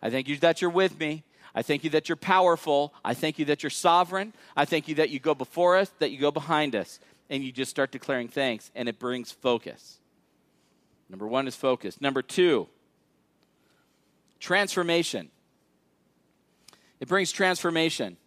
[0.01, 1.23] I thank you that you're with me.
[1.55, 2.93] I thank you that you're powerful.
[3.03, 4.33] I thank you that you're sovereign.
[4.55, 6.99] I thank you that you go before us, that you go behind us.
[7.29, 9.99] And you just start declaring thanks, and it brings focus.
[11.09, 12.01] Number one is focus.
[12.01, 12.67] Number two,
[14.39, 15.29] transformation.
[16.99, 18.17] It brings transformation.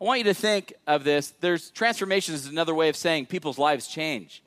[0.00, 1.34] I want you to think of this.
[1.40, 4.42] There's transformation is another way of saying people's lives change.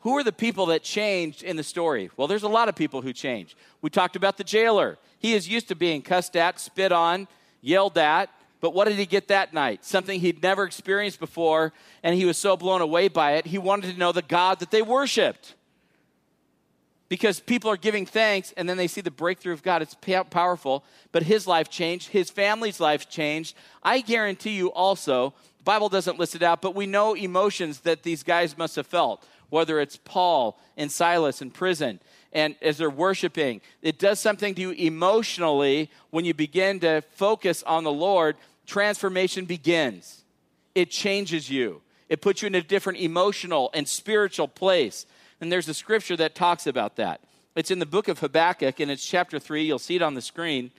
[0.00, 2.10] Who are the people that changed in the story?
[2.16, 3.56] Well, there's a lot of people who change.
[3.82, 4.98] We talked about the jailer.
[5.18, 7.26] He is used to being cussed at, spit on,
[7.60, 9.84] yelled at, but what did he get that night?
[9.84, 13.92] Something he'd never experienced before, and he was so blown away by it, he wanted
[13.92, 15.54] to know the God that they worshiped
[17.08, 19.82] because people are giving thanks and then they see the breakthrough of God.
[19.82, 19.96] It's
[20.30, 23.56] powerful, but his life changed, his family's life changed.
[23.82, 28.02] I guarantee you also, the Bible doesn't list it out, but we know emotions that
[28.02, 32.00] these guys must have felt, whether it's Paul and Silas in prison
[32.32, 33.60] and as they're worshiping.
[33.82, 38.36] It does something to you emotionally when you begin to focus on the Lord,
[38.66, 40.24] transformation begins.
[40.74, 41.82] It changes you.
[42.08, 45.06] It puts you in a different emotional and spiritual place.
[45.40, 47.20] And there's a scripture that talks about that.
[47.54, 49.64] It's in the book of Habakkuk, and it's chapter 3.
[49.64, 50.66] You'll see it on the screen.
[50.66, 50.72] It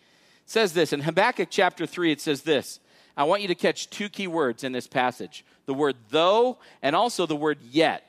[0.45, 2.79] says this in Habakkuk chapter 3, it says this.
[3.17, 6.95] I want you to catch two key words in this passage the word though, and
[6.95, 8.03] also the word yet.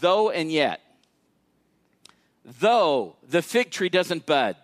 [0.00, 0.80] Though and yet.
[2.44, 4.56] Though the fig tree doesn't bud,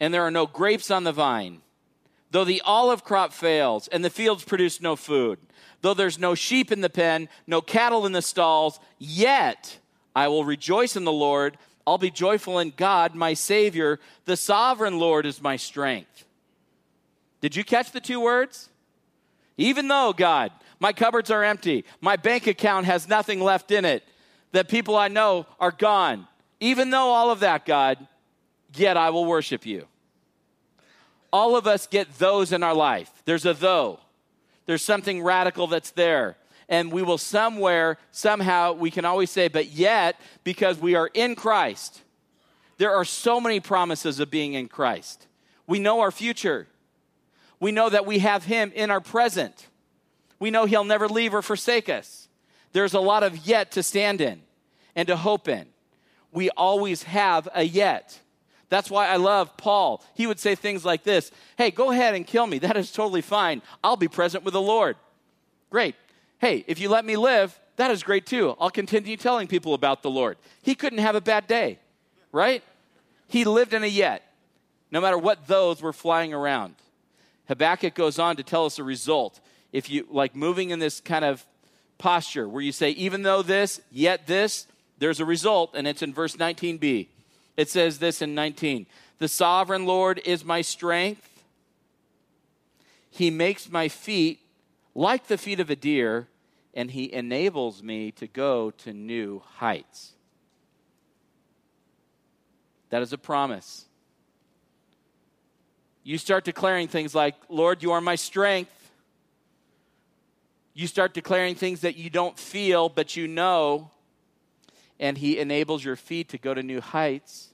[0.00, 1.62] and there are no grapes on the vine,
[2.30, 5.38] though the olive crop fails, and the fields produce no food,
[5.82, 9.78] Though there's no sheep in the pen, no cattle in the stalls, yet
[10.14, 11.58] I will rejoice in the Lord.
[11.84, 13.98] I'll be joyful in God, my Savior.
[14.24, 16.24] The sovereign Lord is my strength.
[17.40, 18.68] Did you catch the two words?
[19.56, 24.04] Even though, God, my cupboards are empty, my bank account has nothing left in it,
[24.52, 26.28] that people I know are gone.
[26.60, 27.98] Even though all of that, God,
[28.74, 29.86] yet I will worship you.
[31.32, 33.10] all of us get those in our life.
[33.24, 34.00] There's a though.
[34.66, 36.36] There's something radical that's there.
[36.68, 41.34] And we will somewhere, somehow, we can always say, but yet, because we are in
[41.34, 42.02] Christ,
[42.78, 45.26] there are so many promises of being in Christ.
[45.66, 46.68] We know our future.
[47.60, 49.68] We know that we have Him in our present.
[50.38, 52.21] We know He'll never leave or forsake us.
[52.72, 54.42] There's a lot of yet to stand in
[54.96, 55.66] and to hope in.
[56.32, 58.18] We always have a yet.
[58.68, 60.02] That's why I love Paul.
[60.14, 62.58] He would say things like this Hey, go ahead and kill me.
[62.58, 63.62] That is totally fine.
[63.84, 64.96] I'll be present with the Lord.
[65.70, 65.94] Great.
[66.38, 68.56] Hey, if you let me live, that is great too.
[68.58, 70.38] I'll continue telling people about the Lord.
[70.62, 71.78] He couldn't have a bad day,
[72.32, 72.62] right?
[73.28, 74.22] He lived in a yet,
[74.90, 76.74] no matter what those were flying around.
[77.48, 79.40] Habakkuk goes on to tell us a result.
[79.72, 81.46] If you like moving in this kind of
[82.02, 84.66] posture where you say, even though this, yet this,
[84.98, 87.06] there's a result, and it's in verse 19b.
[87.56, 88.86] It says this in 19
[89.18, 91.28] The sovereign Lord is my strength.
[93.08, 94.40] He makes my feet
[94.94, 96.26] like the feet of a deer,
[96.74, 100.12] and he enables me to go to new heights.
[102.90, 103.86] That is a promise.
[106.02, 108.81] You start declaring things like, Lord, you are my strength.
[110.74, 113.90] You start declaring things that you don't feel, but you know
[115.02, 117.48] and He enables your feet to go to new heights.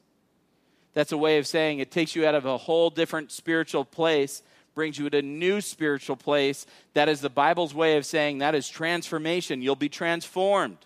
[0.92, 4.42] That's a way of saying it takes you out of a whole different spiritual place,
[4.74, 6.66] brings you to a new spiritual place.
[6.92, 9.62] That is the Bible's way of saying that is transformation.
[9.62, 10.76] You'll be transformed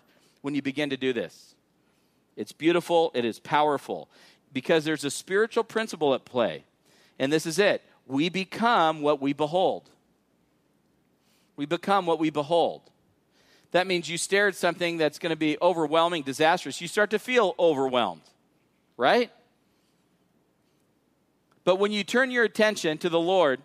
[0.41, 1.53] when you begin to do this.
[2.37, 4.09] It's beautiful, it is powerful,
[4.53, 6.63] because there's a spiritual principle at play.
[7.19, 9.89] And this is it we become what we behold.
[11.55, 12.89] We become what we behold
[13.73, 16.79] that means you stare at something that's going to be overwhelming, disastrous.
[16.79, 18.21] You start to feel overwhelmed,
[18.97, 19.31] right?
[21.63, 23.61] But when you turn your attention to the Lord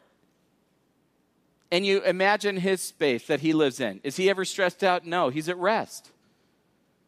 [1.70, 5.04] and you imagine his space that he lives in, is he ever stressed out?
[5.04, 6.10] No, he's at rest.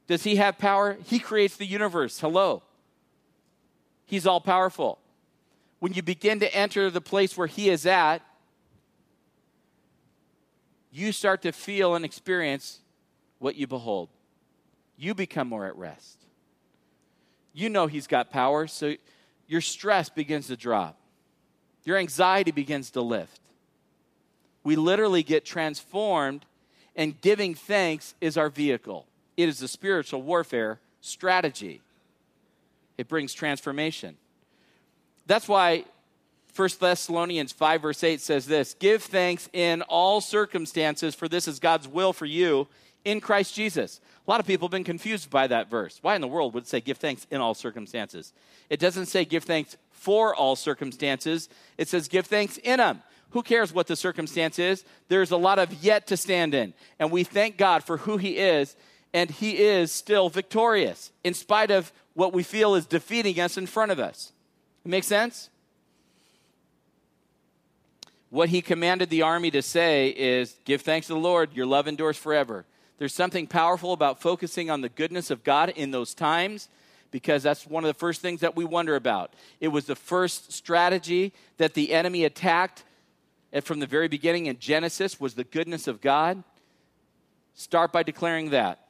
[0.06, 0.98] Does he have power?
[1.06, 2.20] He creates the universe.
[2.20, 2.62] Hello.
[4.04, 4.98] He's all powerful.
[5.78, 8.20] When you begin to enter the place where he is at,
[10.90, 12.80] you start to feel and experience
[13.38, 14.08] what you behold.
[14.96, 16.18] You become more at rest.
[17.52, 18.94] You know He's got power, so
[19.46, 20.96] your stress begins to drop,
[21.84, 23.40] your anxiety begins to lift.
[24.62, 26.44] We literally get transformed,
[26.94, 29.06] and giving thanks is our vehicle.
[29.36, 31.80] It is a spiritual warfare strategy.
[32.98, 34.18] It brings transformation.
[35.26, 35.84] That's why
[36.54, 41.58] 1 Thessalonians 5, verse 8 says this Give thanks in all circumstances, for this is
[41.58, 42.68] God's will for you
[43.04, 44.00] in Christ Jesus.
[44.26, 45.98] A lot of people have been confused by that verse.
[46.02, 48.32] Why in the world would it say give thanks in all circumstances?
[48.68, 53.02] It doesn't say give thanks for all circumstances, it says give thanks in them.
[53.30, 54.84] Who cares what the circumstance is?
[55.08, 56.74] There's a lot of yet to stand in.
[56.98, 58.76] And we thank God for who He is,
[59.12, 63.66] and He is still victorious in spite of what we feel is defeating us in
[63.66, 64.32] front of us.
[64.84, 65.50] It makes sense?
[68.30, 71.86] What He commanded the army to say is give thanks to the Lord, your love
[71.86, 72.64] endures forever.
[72.98, 76.68] There's something powerful about focusing on the goodness of God in those times
[77.10, 79.34] because that's one of the first things that we wonder about.
[79.58, 82.84] It was the first strategy that the enemy attacked
[83.62, 86.44] from the very beginning in Genesis was the goodness of God.
[87.54, 88.86] Start by declaring that.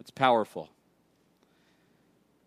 [0.00, 0.70] It's powerful.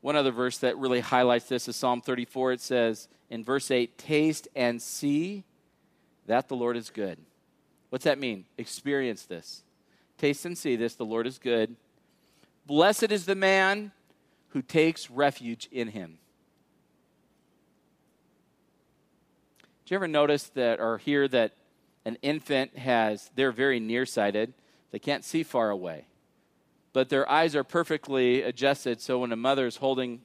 [0.02, 2.54] One other verse that really highlights this is Psalm 34.
[2.54, 5.44] It says in verse 8, Taste and see
[6.30, 7.18] that the Lord is good.
[7.90, 8.46] What's that mean?
[8.60, 9.64] Experience this.
[10.20, 11.76] Taste and see this the Lord is good.
[12.68, 13.92] Blessed is the man
[14.50, 16.20] who takes refuge in him.
[19.86, 21.54] Do you ever notice that or hear that
[22.06, 24.54] an infant has, they're very nearsighted,
[24.92, 26.06] they can't see far away,
[26.94, 30.22] but their eyes are perfectly adjusted so when a mother is holding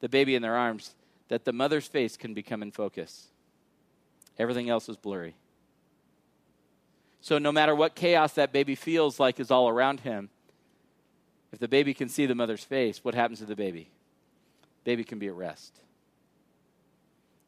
[0.00, 0.96] the baby in their arms,
[1.28, 3.28] that the mother's face can become in focus.
[4.38, 5.34] Everything else is blurry.
[7.20, 10.30] So no matter what chaos that baby feels like is all around him,
[11.52, 13.90] if the baby can see the mother's face, what happens to the baby?
[14.84, 15.80] Baby can be at rest.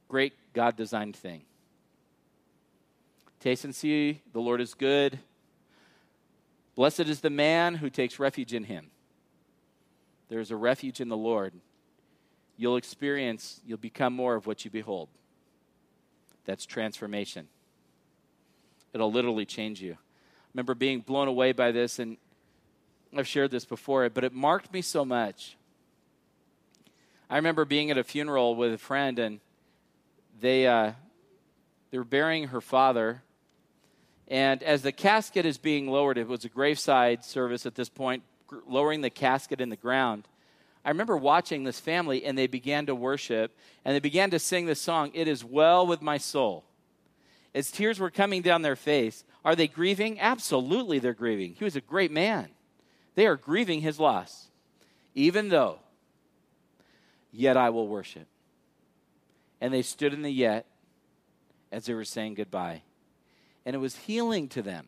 [0.09, 1.43] Great God designed thing.
[3.41, 5.19] Taste and see the Lord is good.
[6.75, 8.91] Blessed is the man who takes refuge in him.
[10.29, 11.53] There is a refuge in the Lord.
[12.57, 15.09] You'll experience, you'll become more of what you behold.
[16.49, 17.47] That's transformation.
[18.95, 19.93] It'll literally change you.
[19.93, 22.17] I remember being blown away by this, and
[23.15, 25.59] I've shared this before, but it marked me so much.
[27.29, 29.41] I remember being at a funeral with a friend, and
[30.41, 30.93] they, uh,
[31.91, 33.23] They were burying her father.
[34.27, 38.23] And as the casket is being lowered, it was a graveside service at this point,
[38.67, 40.29] lowering the casket in the ground.
[40.89, 44.65] I remember watching this family and they began to worship and they began to sing
[44.65, 46.65] this song, It is Well with My Soul.
[47.55, 50.19] As tears were coming down their face, are they grieving?
[50.19, 51.53] Absolutely, they're grieving.
[51.59, 52.49] He was a great man.
[53.17, 54.49] They are grieving his loss.
[55.15, 55.81] Even though,
[57.33, 58.27] yet I will worship.
[59.61, 60.65] And they stood in the yet
[61.71, 62.81] as they were saying goodbye.
[63.67, 64.87] And it was healing to them.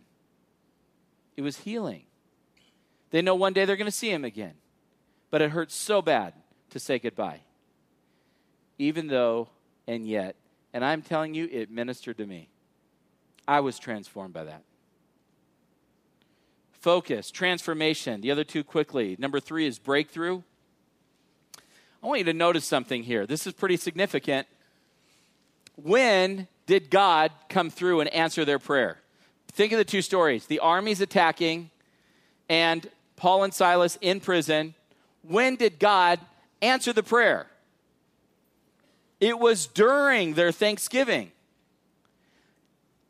[1.37, 2.05] It was healing.
[3.11, 4.55] They know one day they're going to see him again.
[5.31, 6.35] But it hurts so bad
[6.71, 7.41] to say goodbye.
[8.79, 9.49] Even though,
[9.87, 10.37] and yet,
[10.73, 12.49] and I'm telling you, it ministered to me.
[13.47, 14.63] I was transformed by that.
[16.73, 18.21] Focus, transformation.
[18.21, 19.17] The other two quickly.
[19.19, 20.43] Number three is breakthrough.
[22.03, 23.27] I want you to notice something here.
[23.27, 24.47] This is pretty significant.
[25.77, 28.99] When did God come through and answer their prayer?
[29.49, 31.71] Think of the two stories the army's attacking,
[32.49, 34.75] and Paul and Silas in prison.
[35.23, 36.21] When did God
[36.63, 37.47] answer the prayer?
[39.21, 41.33] It was during their Thanksgiving.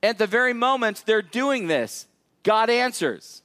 [0.02, 2.06] At the very moment they're doing this,
[2.42, 3.42] God answers.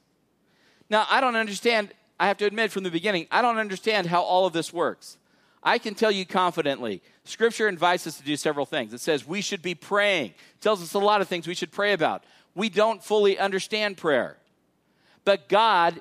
[0.89, 1.89] Now, I don't understand,
[2.19, 5.17] I have to admit from the beginning, I don't understand how all of this works.
[5.61, 8.93] I can tell you confidently, Scripture invites us to do several things.
[8.93, 11.71] It says we should be praying, it tells us a lot of things we should
[11.71, 12.23] pray about.
[12.53, 14.37] We don't fully understand prayer.
[15.25, 15.99] But God,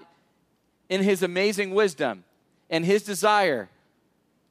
[0.89, 2.25] in His amazing wisdom
[2.75, 3.69] and His desire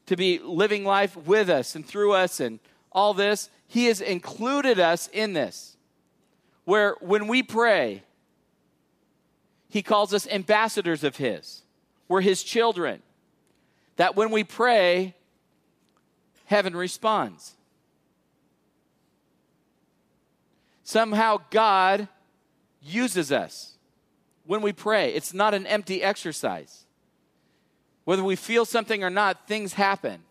[0.05, 4.79] to be living life with us and through us and all this, He has included
[4.79, 5.75] us in this.
[6.63, 8.03] Where when we pray,
[9.67, 11.63] He calls us ambassadors of His,
[12.07, 13.01] we're His children
[13.97, 15.15] that when we pray,
[16.45, 17.55] heaven responds.
[20.85, 22.07] Somehow God
[22.81, 23.73] uses us
[24.45, 25.13] when we pray.
[25.13, 26.82] It's not an empty exercise.
[28.05, 30.21] Whether we feel something or not, things happen.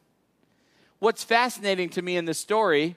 [0.98, 2.96] What's fascinating to me in this story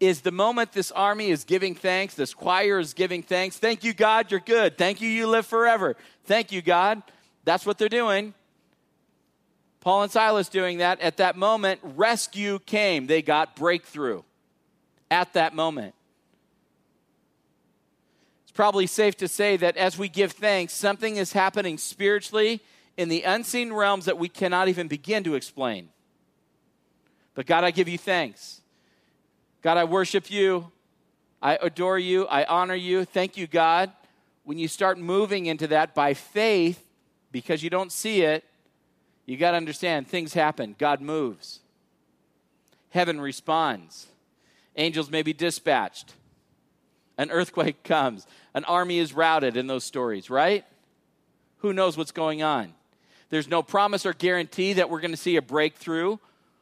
[0.00, 3.56] is the moment this army is giving thanks, this choir is giving thanks.
[3.56, 4.78] Thank you, God, you're good.
[4.78, 5.96] Thank you, you live forever.
[6.24, 7.02] Thank you, God.
[7.44, 8.34] That's what they're doing.
[9.80, 11.00] Paul and Silas doing that.
[11.00, 13.06] At that moment, rescue came.
[13.06, 14.22] They got breakthrough
[15.10, 15.94] at that moment.
[18.44, 22.60] It's probably safe to say that as we give thanks, something is happening spiritually
[22.98, 25.88] in the unseen realms that we cannot even begin to explain.
[27.34, 28.60] But God, I give you thanks.
[29.62, 30.72] God, I worship you.
[31.40, 32.26] I adore you.
[32.26, 33.04] I honor you.
[33.04, 33.92] Thank you, God.
[34.42, 36.84] When you start moving into that by faith,
[37.30, 38.44] because you don't see it,
[39.26, 40.74] you got to understand things happen.
[40.76, 41.60] God moves.
[42.90, 44.08] Heaven responds.
[44.74, 46.14] Angels may be dispatched.
[47.16, 48.26] An earthquake comes.
[48.54, 50.64] An army is routed in those stories, right?
[51.58, 52.74] Who knows what's going on?
[53.30, 56.16] There's no promise or guarantee that we're going to see a breakthrough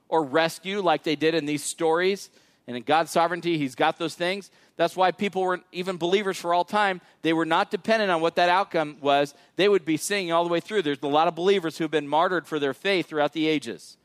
[0.08, 2.30] or rescue like they did in these stories.
[2.66, 4.50] And in God's sovereignty, He's got those things.
[4.76, 7.00] That's why people were even believers for all time.
[7.22, 9.34] They were not dependent on what that outcome was.
[9.56, 10.82] They would be singing all the way through.
[10.82, 13.96] There's a lot of believers who have been martyred for their faith throughout the ages,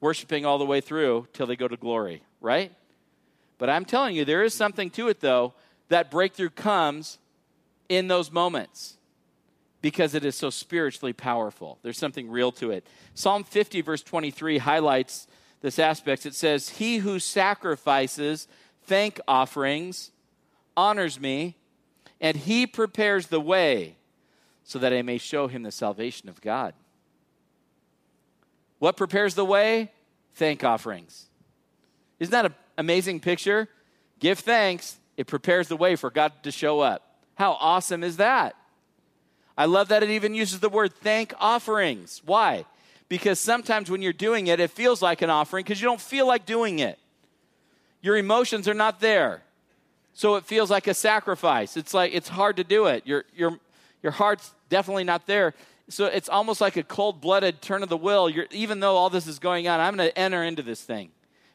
[0.00, 2.72] worshiping all the way through till they go to glory, right?
[3.58, 5.54] But I'm telling you, there is something to it, though.
[5.88, 7.18] That breakthrough comes
[7.88, 8.96] in those moments
[9.82, 11.78] because it is so spiritually powerful.
[11.82, 12.86] There's something real to it.
[13.14, 15.26] Psalm 50, verse 23, highlights
[15.60, 16.24] this aspect.
[16.24, 18.48] It says, He who sacrifices
[18.84, 20.12] thank offerings,
[20.76, 21.56] honors me,
[22.20, 23.96] and he prepares the way
[24.64, 26.74] so that I may show him the salvation of God.
[28.78, 29.90] What prepares the way?
[30.34, 31.26] Thank offerings.
[32.20, 33.68] Isn't that an amazing picture?
[34.20, 37.18] Give thanks, it prepares the way for God to show up.
[37.34, 38.54] How awesome is that?
[39.62, 42.22] I love that it even uses the word thank offerings.
[42.24, 42.64] Why?
[43.08, 46.26] Because sometimes when you're doing it, it feels like an offering because you don't feel
[46.26, 46.98] like doing it
[48.02, 49.42] your emotions are not there.
[50.12, 51.76] So it feels like a sacrifice.
[51.76, 53.06] It's like it's hard to do it.
[53.06, 53.58] Your your
[54.02, 55.54] your heart's definitely not there.
[55.88, 58.28] So it's almost like a cold-blooded turn of the will.
[58.28, 61.10] You're, even though all this is going on, I'm going to enter into this thing.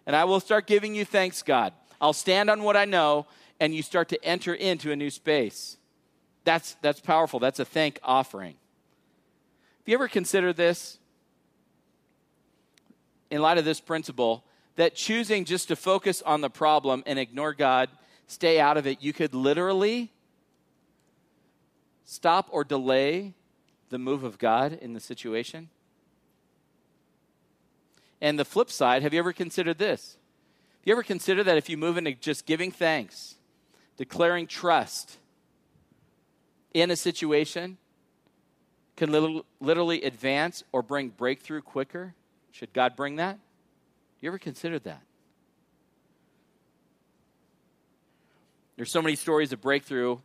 [0.06, 1.74] And I will start giving you thanks, God.
[2.00, 3.26] I'll stand on what I know
[3.60, 5.78] and you start to enter into a new space.
[6.48, 7.42] That's that's powerful.
[7.42, 8.54] That's a thank offering.
[8.54, 10.98] Have you ever considered this?
[13.30, 14.46] In light of this principle,
[14.78, 17.90] that choosing just to focus on the problem and ignore God,
[18.28, 20.14] stay out of it, you could literally
[22.06, 23.34] stop or delay
[23.90, 25.68] the move of God in the situation.
[28.22, 30.16] And the flip side, have you ever considered this?
[30.80, 33.36] Have you ever considered that if you move into just giving thanks,
[33.98, 35.18] declaring trust
[36.74, 37.78] in a situation,
[38.96, 39.12] can
[39.60, 42.14] literally advance or bring breakthrough quicker?
[42.52, 43.38] Should God bring that?
[44.20, 45.02] You ever considered that?
[48.76, 50.18] There's so many stories of breakthrough.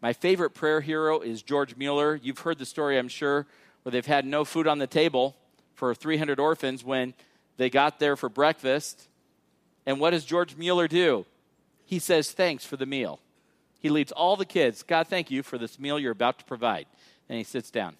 [0.00, 2.18] My favorite prayer hero is George Mueller.
[2.22, 3.46] You've heard the story, I'm sure,
[3.82, 5.36] where they've had no food on the table
[5.74, 7.14] for 300 orphans when
[7.56, 9.08] they got there for breakfast.
[9.86, 11.26] And what does George Mueller do?
[11.84, 13.20] He says, Thanks for the meal.
[13.80, 16.86] He leads all the kids, God, thank you for this meal you're about to provide.
[17.28, 17.96] And he sits down.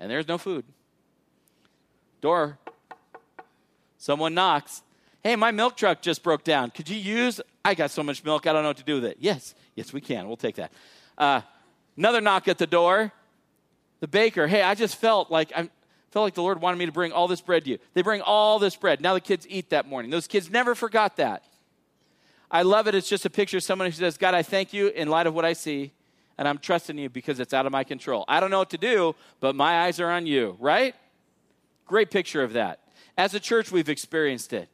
[0.00, 0.64] And there's no food.
[2.20, 2.58] Door.
[3.98, 4.82] Someone knocks.
[5.22, 6.70] Hey, my milk truck just broke down.
[6.70, 7.40] Could you use?
[7.64, 9.18] I got so much milk, I don't know what to do with it.
[9.20, 10.26] Yes, yes, we can.
[10.26, 10.72] We'll take that.
[11.18, 11.42] Uh,
[11.96, 13.12] another knock at the door.
[14.00, 14.46] The baker.
[14.46, 15.70] Hey, I just felt like I
[16.10, 17.78] felt like the Lord wanted me to bring all this bread to you.
[17.94, 19.00] They bring all this bread.
[19.00, 20.10] Now the kids eat that morning.
[20.10, 21.44] Those kids never forgot that.
[22.50, 22.94] I love it.
[22.94, 25.34] It's just a picture of someone who says, God, I thank you in light of
[25.34, 25.92] what I see,
[26.38, 28.24] and I'm trusting you because it's out of my control.
[28.28, 30.94] I don't know what to do, but my eyes are on you, right?
[31.86, 32.80] Great picture of that.
[33.18, 34.68] As a church, we've experienced it.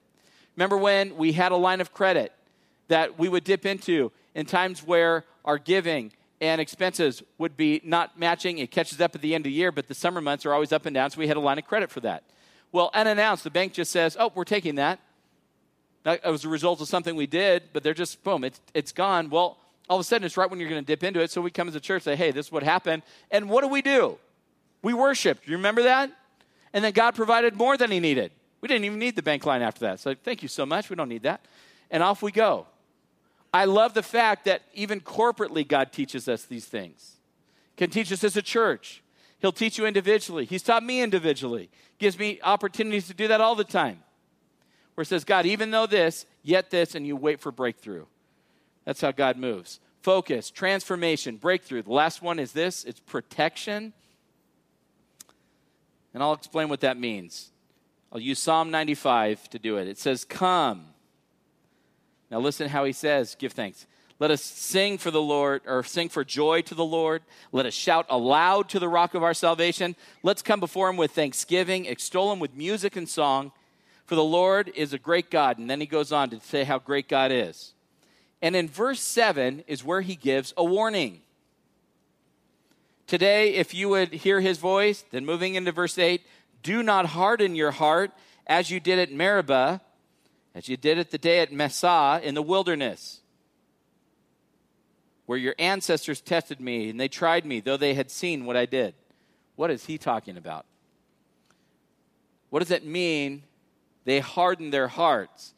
[0.57, 2.33] Remember when we had a line of credit
[2.89, 8.19] that we would dip into in times where our giving and expenses would be not
[8.19, 8.59] matching.
[8.59, 10.73] It catches up at the end of the year, but the summer months are always
[10.73, 12.25] up and down, so we had a line of credit for that.
[12.73, 14.99] Well, unannounced, the bank just says, oh, we're taking that.
[16.05, 19.31] That was a result of something we did, but they're just, boom, it's, it's gone.
[19.31, 21.31] Well, all of a sudden, it's right when you're going to dip into it.
[21.31, 23.03] So we come as a church, say, hey, this is what happened.
[23.31, 24.19] And what do we do?
[24.83, 25.39] We worship.
[25.47, 26.11] You remember that?
[26.73, 28.33] And then God provided more than He needed.
[28.61, 30.01] We didn't even need the bank line after that.
[30.01, 30.91] So thank you so much.
[30.91, 31.45] We don't need that.
[31.91, 32.67] And off we go.
[33.55, 37.17] I love the fact that even corporately, God teaches us these things.
[37.77, 39.03] Can teach us as a church.
[39.41, 40.47] He'll teach you individually.
[40.47, 41.69] He's taught me individually.
[41.99, 44.03] Gives me opportunities to do that all the time
[44.95, 48.05] where it says, God, even though this, yet this, and you wait for breakthrough.
[48.85, 49.81] That's how God moves.
[50.03, 51.83] Focus, transformation, breakthrough.
[51.83, 53.93] The last one is this it's protection.
[56.15, 57.51] And I'll explain what that means.
[58.13, 59.89] I'll use Psalm 95 to do it.
[59.89, 60.87] It says, Come.
[62.31, 63.87] Now listen how he says, Give thanks.
[64.19, 67.23] Let us sing for the Lord, or sing for joy to the Lord.
[67.51, 69.97] Let us shout aloud to the rock of our salvation.
[70.23, 73.53] Let's come before him with thanksgiving, extol him with music and song.
[74.13, 75.57] For the Lord is a great God.
[75.57, 77.73] And then he goes on to say how great God is.
[78.43, 81.23] And in verse 7 is where he gives a warning.
[83.07, 86.21] Today, if you would hear his voice, then moving into verse 8,
[86.63, 88.11] do not harden your heart
[88.47, 89.81] as you did at Meribah,
[90.55, 93.23] as you did at the day at Massah in the wilderness,
[95.25, 98.67] where your ancestors tested me and they tried me, though they had seen what I
[98.67, 98.93] did.
[99.57, 100.67] What is he talking about?
[102.51, 103.45] What does it mean
[104.05, 105.55] they hardened their hearts.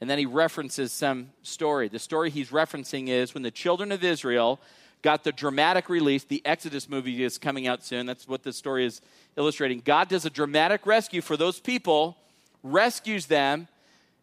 [0.00, 1.88] And then he references some story.
[1.88, 4.60] The story he's referencing is when the children of Israel
[5.02, 6.24] got the dramatic release.
[6.24, 8.06] The Exodus movie is coming out soon.
[8.06, 9.00] That's what the story is
[9.36, 9.80] illustrating.
[9.84, 12.16] God does a dramatic rescue for those people,
[12.62, 13.68] rescues them,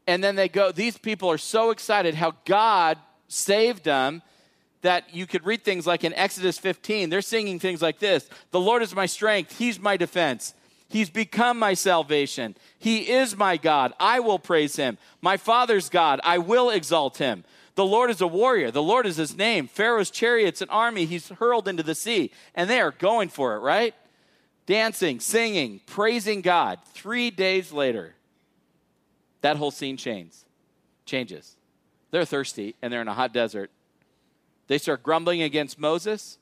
[0.08, 0.72] and then they go.
[0.72, 4.22] These people are so excited how God saved them
[4.82, 7.10] that you could read things like in Exodus 15.
[7.10, 10.54] They're singing things like this The Lord is my strength, He's my defense.
[10.90, 12.56] He's become my salvation.
[12.80, 13.94] He is my God.
[14.00, 14.98] I will praise him.
[15.22, 16.20] My Father's God.
[16.24, 17.44] I will exalt him.
[17.76, 18.72] The Lord is a warrior.
[18.72, 19.68] The Lord is his name.
[19.68, 22.32] Pharaoh's chariots and army he's hurled into the sea.
[22.56, 23.94] And they are going for it, right?
[24.66, 26.80] Dancing, singing, praising God.
[26.94, 28.16] Three days later,
[29.42, 30.44] that whole scene changes.
[31.06, 31.56] Changes.
[32.10, 33.70] They're thirsty and they're in a hot desert.
[34.66, 36.40] They start grumbling against Moses,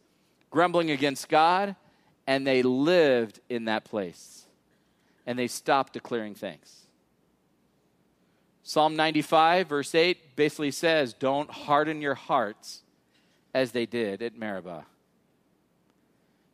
[0.50, 1.76] grumbling against God,
[2.26, 4.37] and they lived in that place
[5.28, 6.74] and they stopped declaring thanks.
[8.64, 12.82] Psalm 95, verse 8, basically says, Don't harden your hearts
[13.54, 14.86] as they did at Meribah.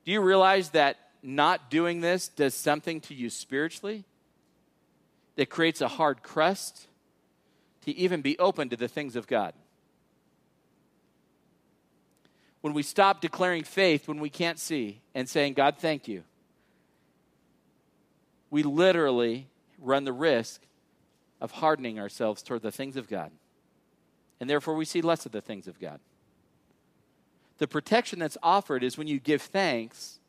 [0.05, 4.03] Do you realize that not doing this does something to you spiritually?
[5.35, 6.87] That creates a hard crust
[7.85, 9.53] to even be open to the things of God.
[12.61, 16.23] When we stop declaring faith when we can't see and saying, God, thank you,
[18.53, 19.47] we literally
[19.79, 20.61] run the risk
[21.41, 23.31] of hardening ourselves toward the things of God.
[24.39, 25.99] And therefore, we see less of the things of God.
[27.57, 30.19] The protection that's offered is when you give thanks,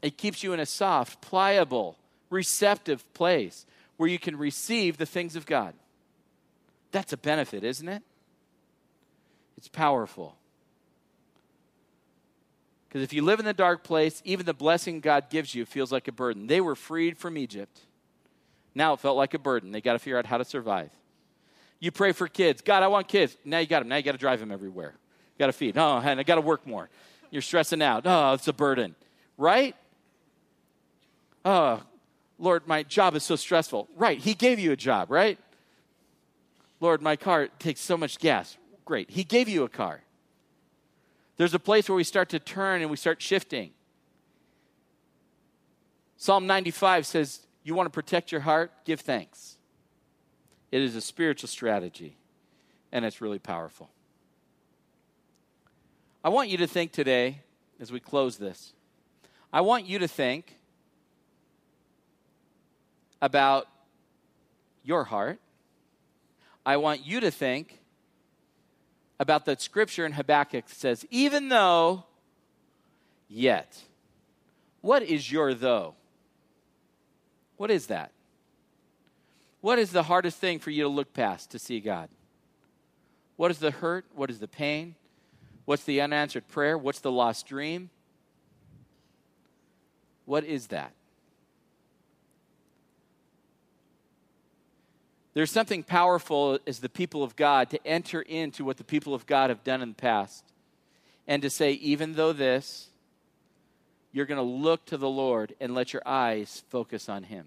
[0.00, 1.98] it keeps you in a soft, pliable,
[2.30, 3.66] receptive place
[3.98, 5.74] where you can receive the things of God.
[6.90, 8.02] That's a benefit, isn't it?
[9.58, 10.36] It's powerful.
[12.88, 15.92] Because if you live in the dark place, even the blessing God gives you feels
[15.92, 16.46] like a burden.
[16.46, 17.80] They were freed from Egypt.
[18.74, 19.72] Now it felt like a burden.
[19.72, 20.90] They got to figure out how to survive.
[21.80, 22.62] You pray for kids.
[22.62, 23.36] God, I want kids.
[23.44, 23.88] Now you got them.
[23.88, 24.94] Now you got to drive them everywhere.
[24.94, 25.76] You got to feed.
[25.76, 26.88] Oh, and I got to work more.
[27.30, 28.02] You're stressing out.
[28.06, 28.94] Oh, it's a burden.
[29.36, 29.76] Right?
[31.44, 31.82] Oh,
[32.38, 33.88] Lord, my job is so stressful.
[33.96, 34.18] Right.
[34.18, 35.38] He gave you a job, right?
[36.80, 38.56] Lord, my car takes so much gas.
[38.84, 39.10] Great.
[39.10, 40.00] He gave you a car.
[41.38, 43.70] There's a place where we start to turn and we start shifting.
[46.16, 48.72] Psalm 95 says, You want to protect your heart?
[48.84, 49.56] Give thanks.
[50.72, 52.16] It is a spiritual strategy,
[52.92, 53.88] and it's really powerful.
[56.22, 57.40] I want you to think today,
[57.80, 58.74] as we close this,
[59.52, 60.56] I want you to think
[63.22, 63.68] about
[64.82, 65.38] your heart.
[66.66, 67.77] I want you to think
[69.20, 72.04] about the scripture in Habakkuk says, even though,
[73.28, 73.82] yet.
[74.80, 75.94] What is your though?
[77.56, 78.12] What is that?
[79.60, 82.08] What is the hardest thing for you to look past to see God?
[83.36, 84.06] What is the hurt?
[84.14, 84.94] What is the pain?
[85.64, 86.78] What's the unanswered prayer?
[86.78, 87.90] What's the lost dream?
[90.24, 90.92] What is that?
[95.38, 99.24] There's something powerful as the people of God to enter into what the people of
[99.24, 100.42] God have done in the past
[101.28, 102.88] and to say, even though this,
[104.10, 107.46] you're going to look to the Lord and let your eyes focus on Him.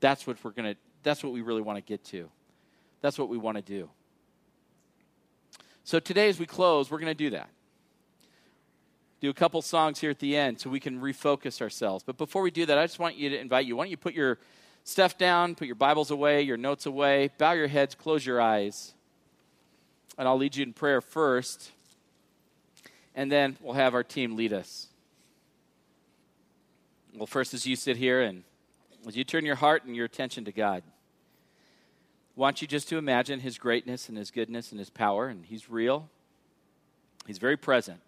[0.00, 2.28] That's what we're going to, that's what we really want to get to.
[3.00, 3.88] That's what we want to do.
[5.84, 7.48] So today, as we close, we're going to do that.
[9.22, 12.04] Do a couple songs here at the end so we can refocus ourselves.
[12.04, 13.76] But before we do that, I just want you to invite you.
[13.76, 14.36] Why don't you put your
[14.84, 18.94] stuff down, put your Bibles away, your notes away, bow your heads, close your eyes.
[20.18, 21.72] And I'll lead you in prayer first.
[23.14, 24.88] And then we'll have our team lead us.
[27.14, 28.44] Well, first, as you sit here and
[29.06, 30.82] as you turn your heart and your attention to God,
[32.36, 35.44] I want you just to imagine His greatness and His goodness and His power, and
[35.44, 36.08] He's real.
[37.26, 38.00] He's very present.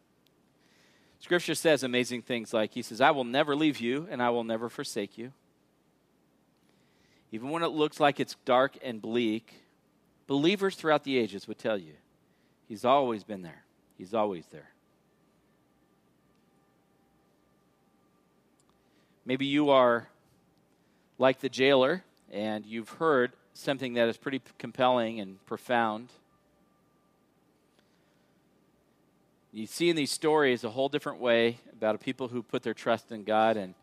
[1.18, 4.45] Scripture says amazing things like He says, I will never leave you and I will
[4.45, 5.33] never forsake you.
[7.33, 9.64] Even when it looks like it's dark and bleak,
[10.26, 11.95] believers throughout the ages would tell you
[12.68, 13.64] He's always been there.
[13.99, 14.70] He's always there.
[19.26, 20.09] Maybe you are
[21.18, 22.03] like the jailer
[22.33, 26.09] and you've heard something that is pretty compelling and profound.
[29.53, 33.12] You see in these stories a whole different way about people who put their trust
[33.12, 33.74] in God and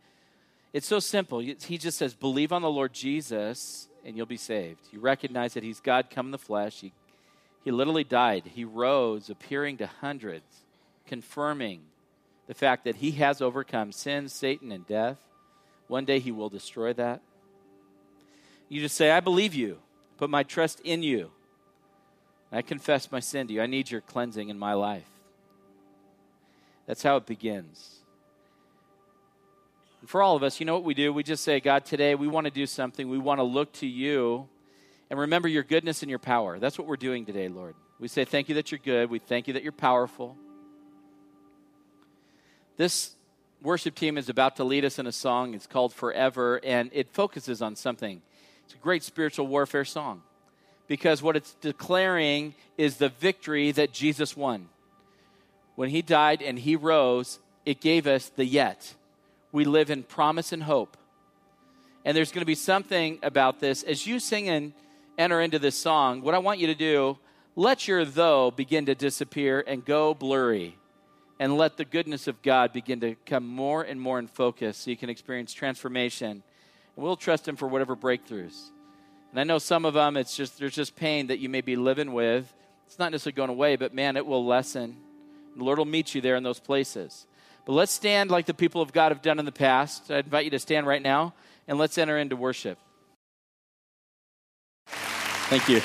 [0.72, 1.40] it's so simple.
[1.40, 4.80] He just says, believe on the Lord Jesus and you'll be saved.
[4.92, 6.82] You recognize that He's God come in the flesh.
[6.82, 6.94] He,
[7.64, 8.44] he literally died.
[8.54, 10.64] He rose, appearing to hundreds,
[11.06, 11.82] confirming
[12.48, 15.18] the fact that He has overcome sin, Satan, and death.
[15.88, 17.22] One day He will destroy that.
[18.70, 19.80] You just say, I believe you,
[20.18, 21.32] put my trust in you.
[22.52, 23.62] I confess my sin to you.
[23.62, 25.10] I need your cleansing in my life.
[26.86, 27.99] That's how it begins.
[30.06, 31.12] For all of us, you know what we do?
[31.12, 33.10] We just say, God, today we want to do something.
[33.10, 34.48] We want to look to you
[35.10, 36.60] and remember your goodness and your power.
[36.60, 37.76] That's what we're doing today, Lord.
[38.00, 39.10] We say, Thank you that you're good.
[39.10, 40.38] We thank you that you're powerful.
[42.78, 43.16] This
[43.62, 45.54] worship team is about to lead us in a song.
[45.54, 48.22] It's called Forever, and it focuses on something.
[48.64, 50.22] It's a great spiritual warfare song
[50.88, 54.70] because what it's declaring is the victory that Jesus won.
[55.76, 58.96] When he died and he rose, it gave us the yet
[59.52, 60.98] we live in promise and hope.
[62.06, 63.84] And there's going to be something about this.
[63.84, 64.74] As you sing and
[65.18, 67.18] enter into this song, what I want you to do,
[67.56, 70.78] let your though begin to disappear and go blurry.
[71.42, 74.92] And let the goodness of God begin to come more and more in focus so
[74.92, 76.32] you can experience transformation.
[76.32, 78.72] And we'll trust Him for whatever breakthroughs.
[79.32, 81.76] And I know some of them, it's just, there's just pain that you may be
[81.78, 82.54] living with.
[82.88, 84.98] It's not necessarily going away, but man, it will lessen.
[85.56, 87.26] The Lord will meet you there in those places.
[87.70, 90.10] But let's stand like the people of God have done in the past.
[90.10, 91.36] I invite you to stand right now
[91.68, 92.80] and let's enter into worship.
[94.88, 95.76] Thank you.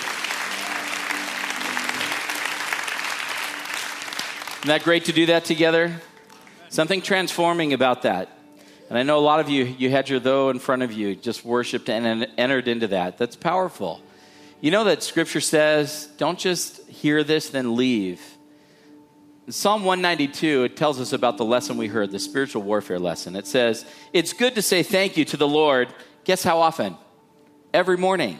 [4.60, 6.00] Isn't that great to do that together?
[6.70, 8.30] Something transforming about that.
[8.88, 11.14] And I know a lot of you, you had your though in front of you,
[11.14, 13.18] just worshiped and entered into that.
[13.18, 14.00] That's powerful.
[14.62, 18.22] You know that scripture says, don't just hear this, then leave.
[19.46, 23.36] In Psalm 192, it tells us about the lesson we heard, the spiritual warfare lesson.
[23.36, 25.88] It says, It's good to say thank you to the Lord.
[26.24, 26.96] Guess how often?
[27.74, 28.38] Every morning.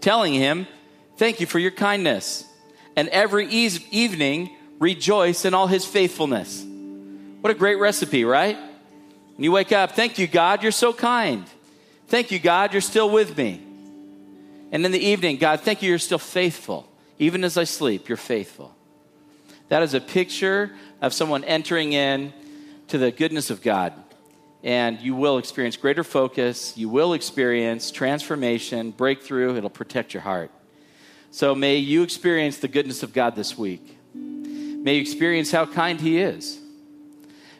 [0.00, 0.66] Telling him,
[1.16, 2.44] Thank you for your kindness.
[2.96, 6.64] And every e- evening, rejoice in all his faithfulness.
[7.40, 8.56] What a great recipe, right?
[8.56, 11.44] When you wake up, thank you, God, you're so kind.
[12.08, 13.62] Thank you, God, you're still with me.
[14.72, 16.88] And in the evening, God, thank you, you're still faithful.
[17.18, 18.73] Even as I sleep, you're faithful.
[19.68, 22.32] That is a picture of someone entering in
[22.88, 23.92] to the goodness of God.
[24.62, 26.76] And you will experience greater focus.
[26.76, 29.56] You will experience transformation, breakthrough.
[29.56, 30.50] It'll protect your heart.
[31.30, 33.98] So may you experience the goodness of God this week.
[34.14, 36.60] May you experience how kind He is.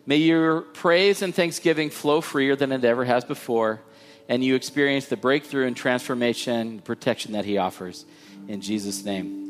[0.06, 3.80] May your praise and thanksgiving flow freer than it ever has before,
[4.28, 8.04] and you experience the breakthrough and transformation protection that He offers.
[8.46, 9.43] In Jesus' name.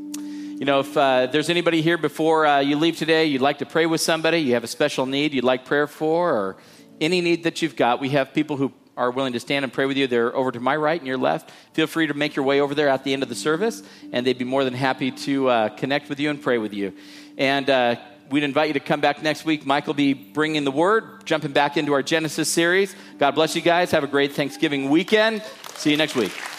[0.56, 3.66] You know, if uh, there's anybody here before uh, you leave today, you'd like to
[3.66, 6.56] pray with somebody, you have a special need you'd like prayer for, or
[7.00, 9.84] any need that you've got, we have people who are willing to stand and pray
[9.84, 10.06] with you.
[10.06, 11.50] They're over to my right and your left.
[11.72, 13.82] Feel free to make your way over there at the end of the service,
[14.12, 16.92] and they'd be more than happy to uh, connect with you and pray with you.
[17.36, 17.96] And uh,
[18.30, 19.66] we'd invite you to come back next week.
[19.66, 22.94] Mike will be bringing the word, jumping back into our Genesis series.
[23.18, 23.90] God bless you guys.
[23.90, 25.42] Have a great Thanksgiving weekend.
[25.74, 26.53] See you next week.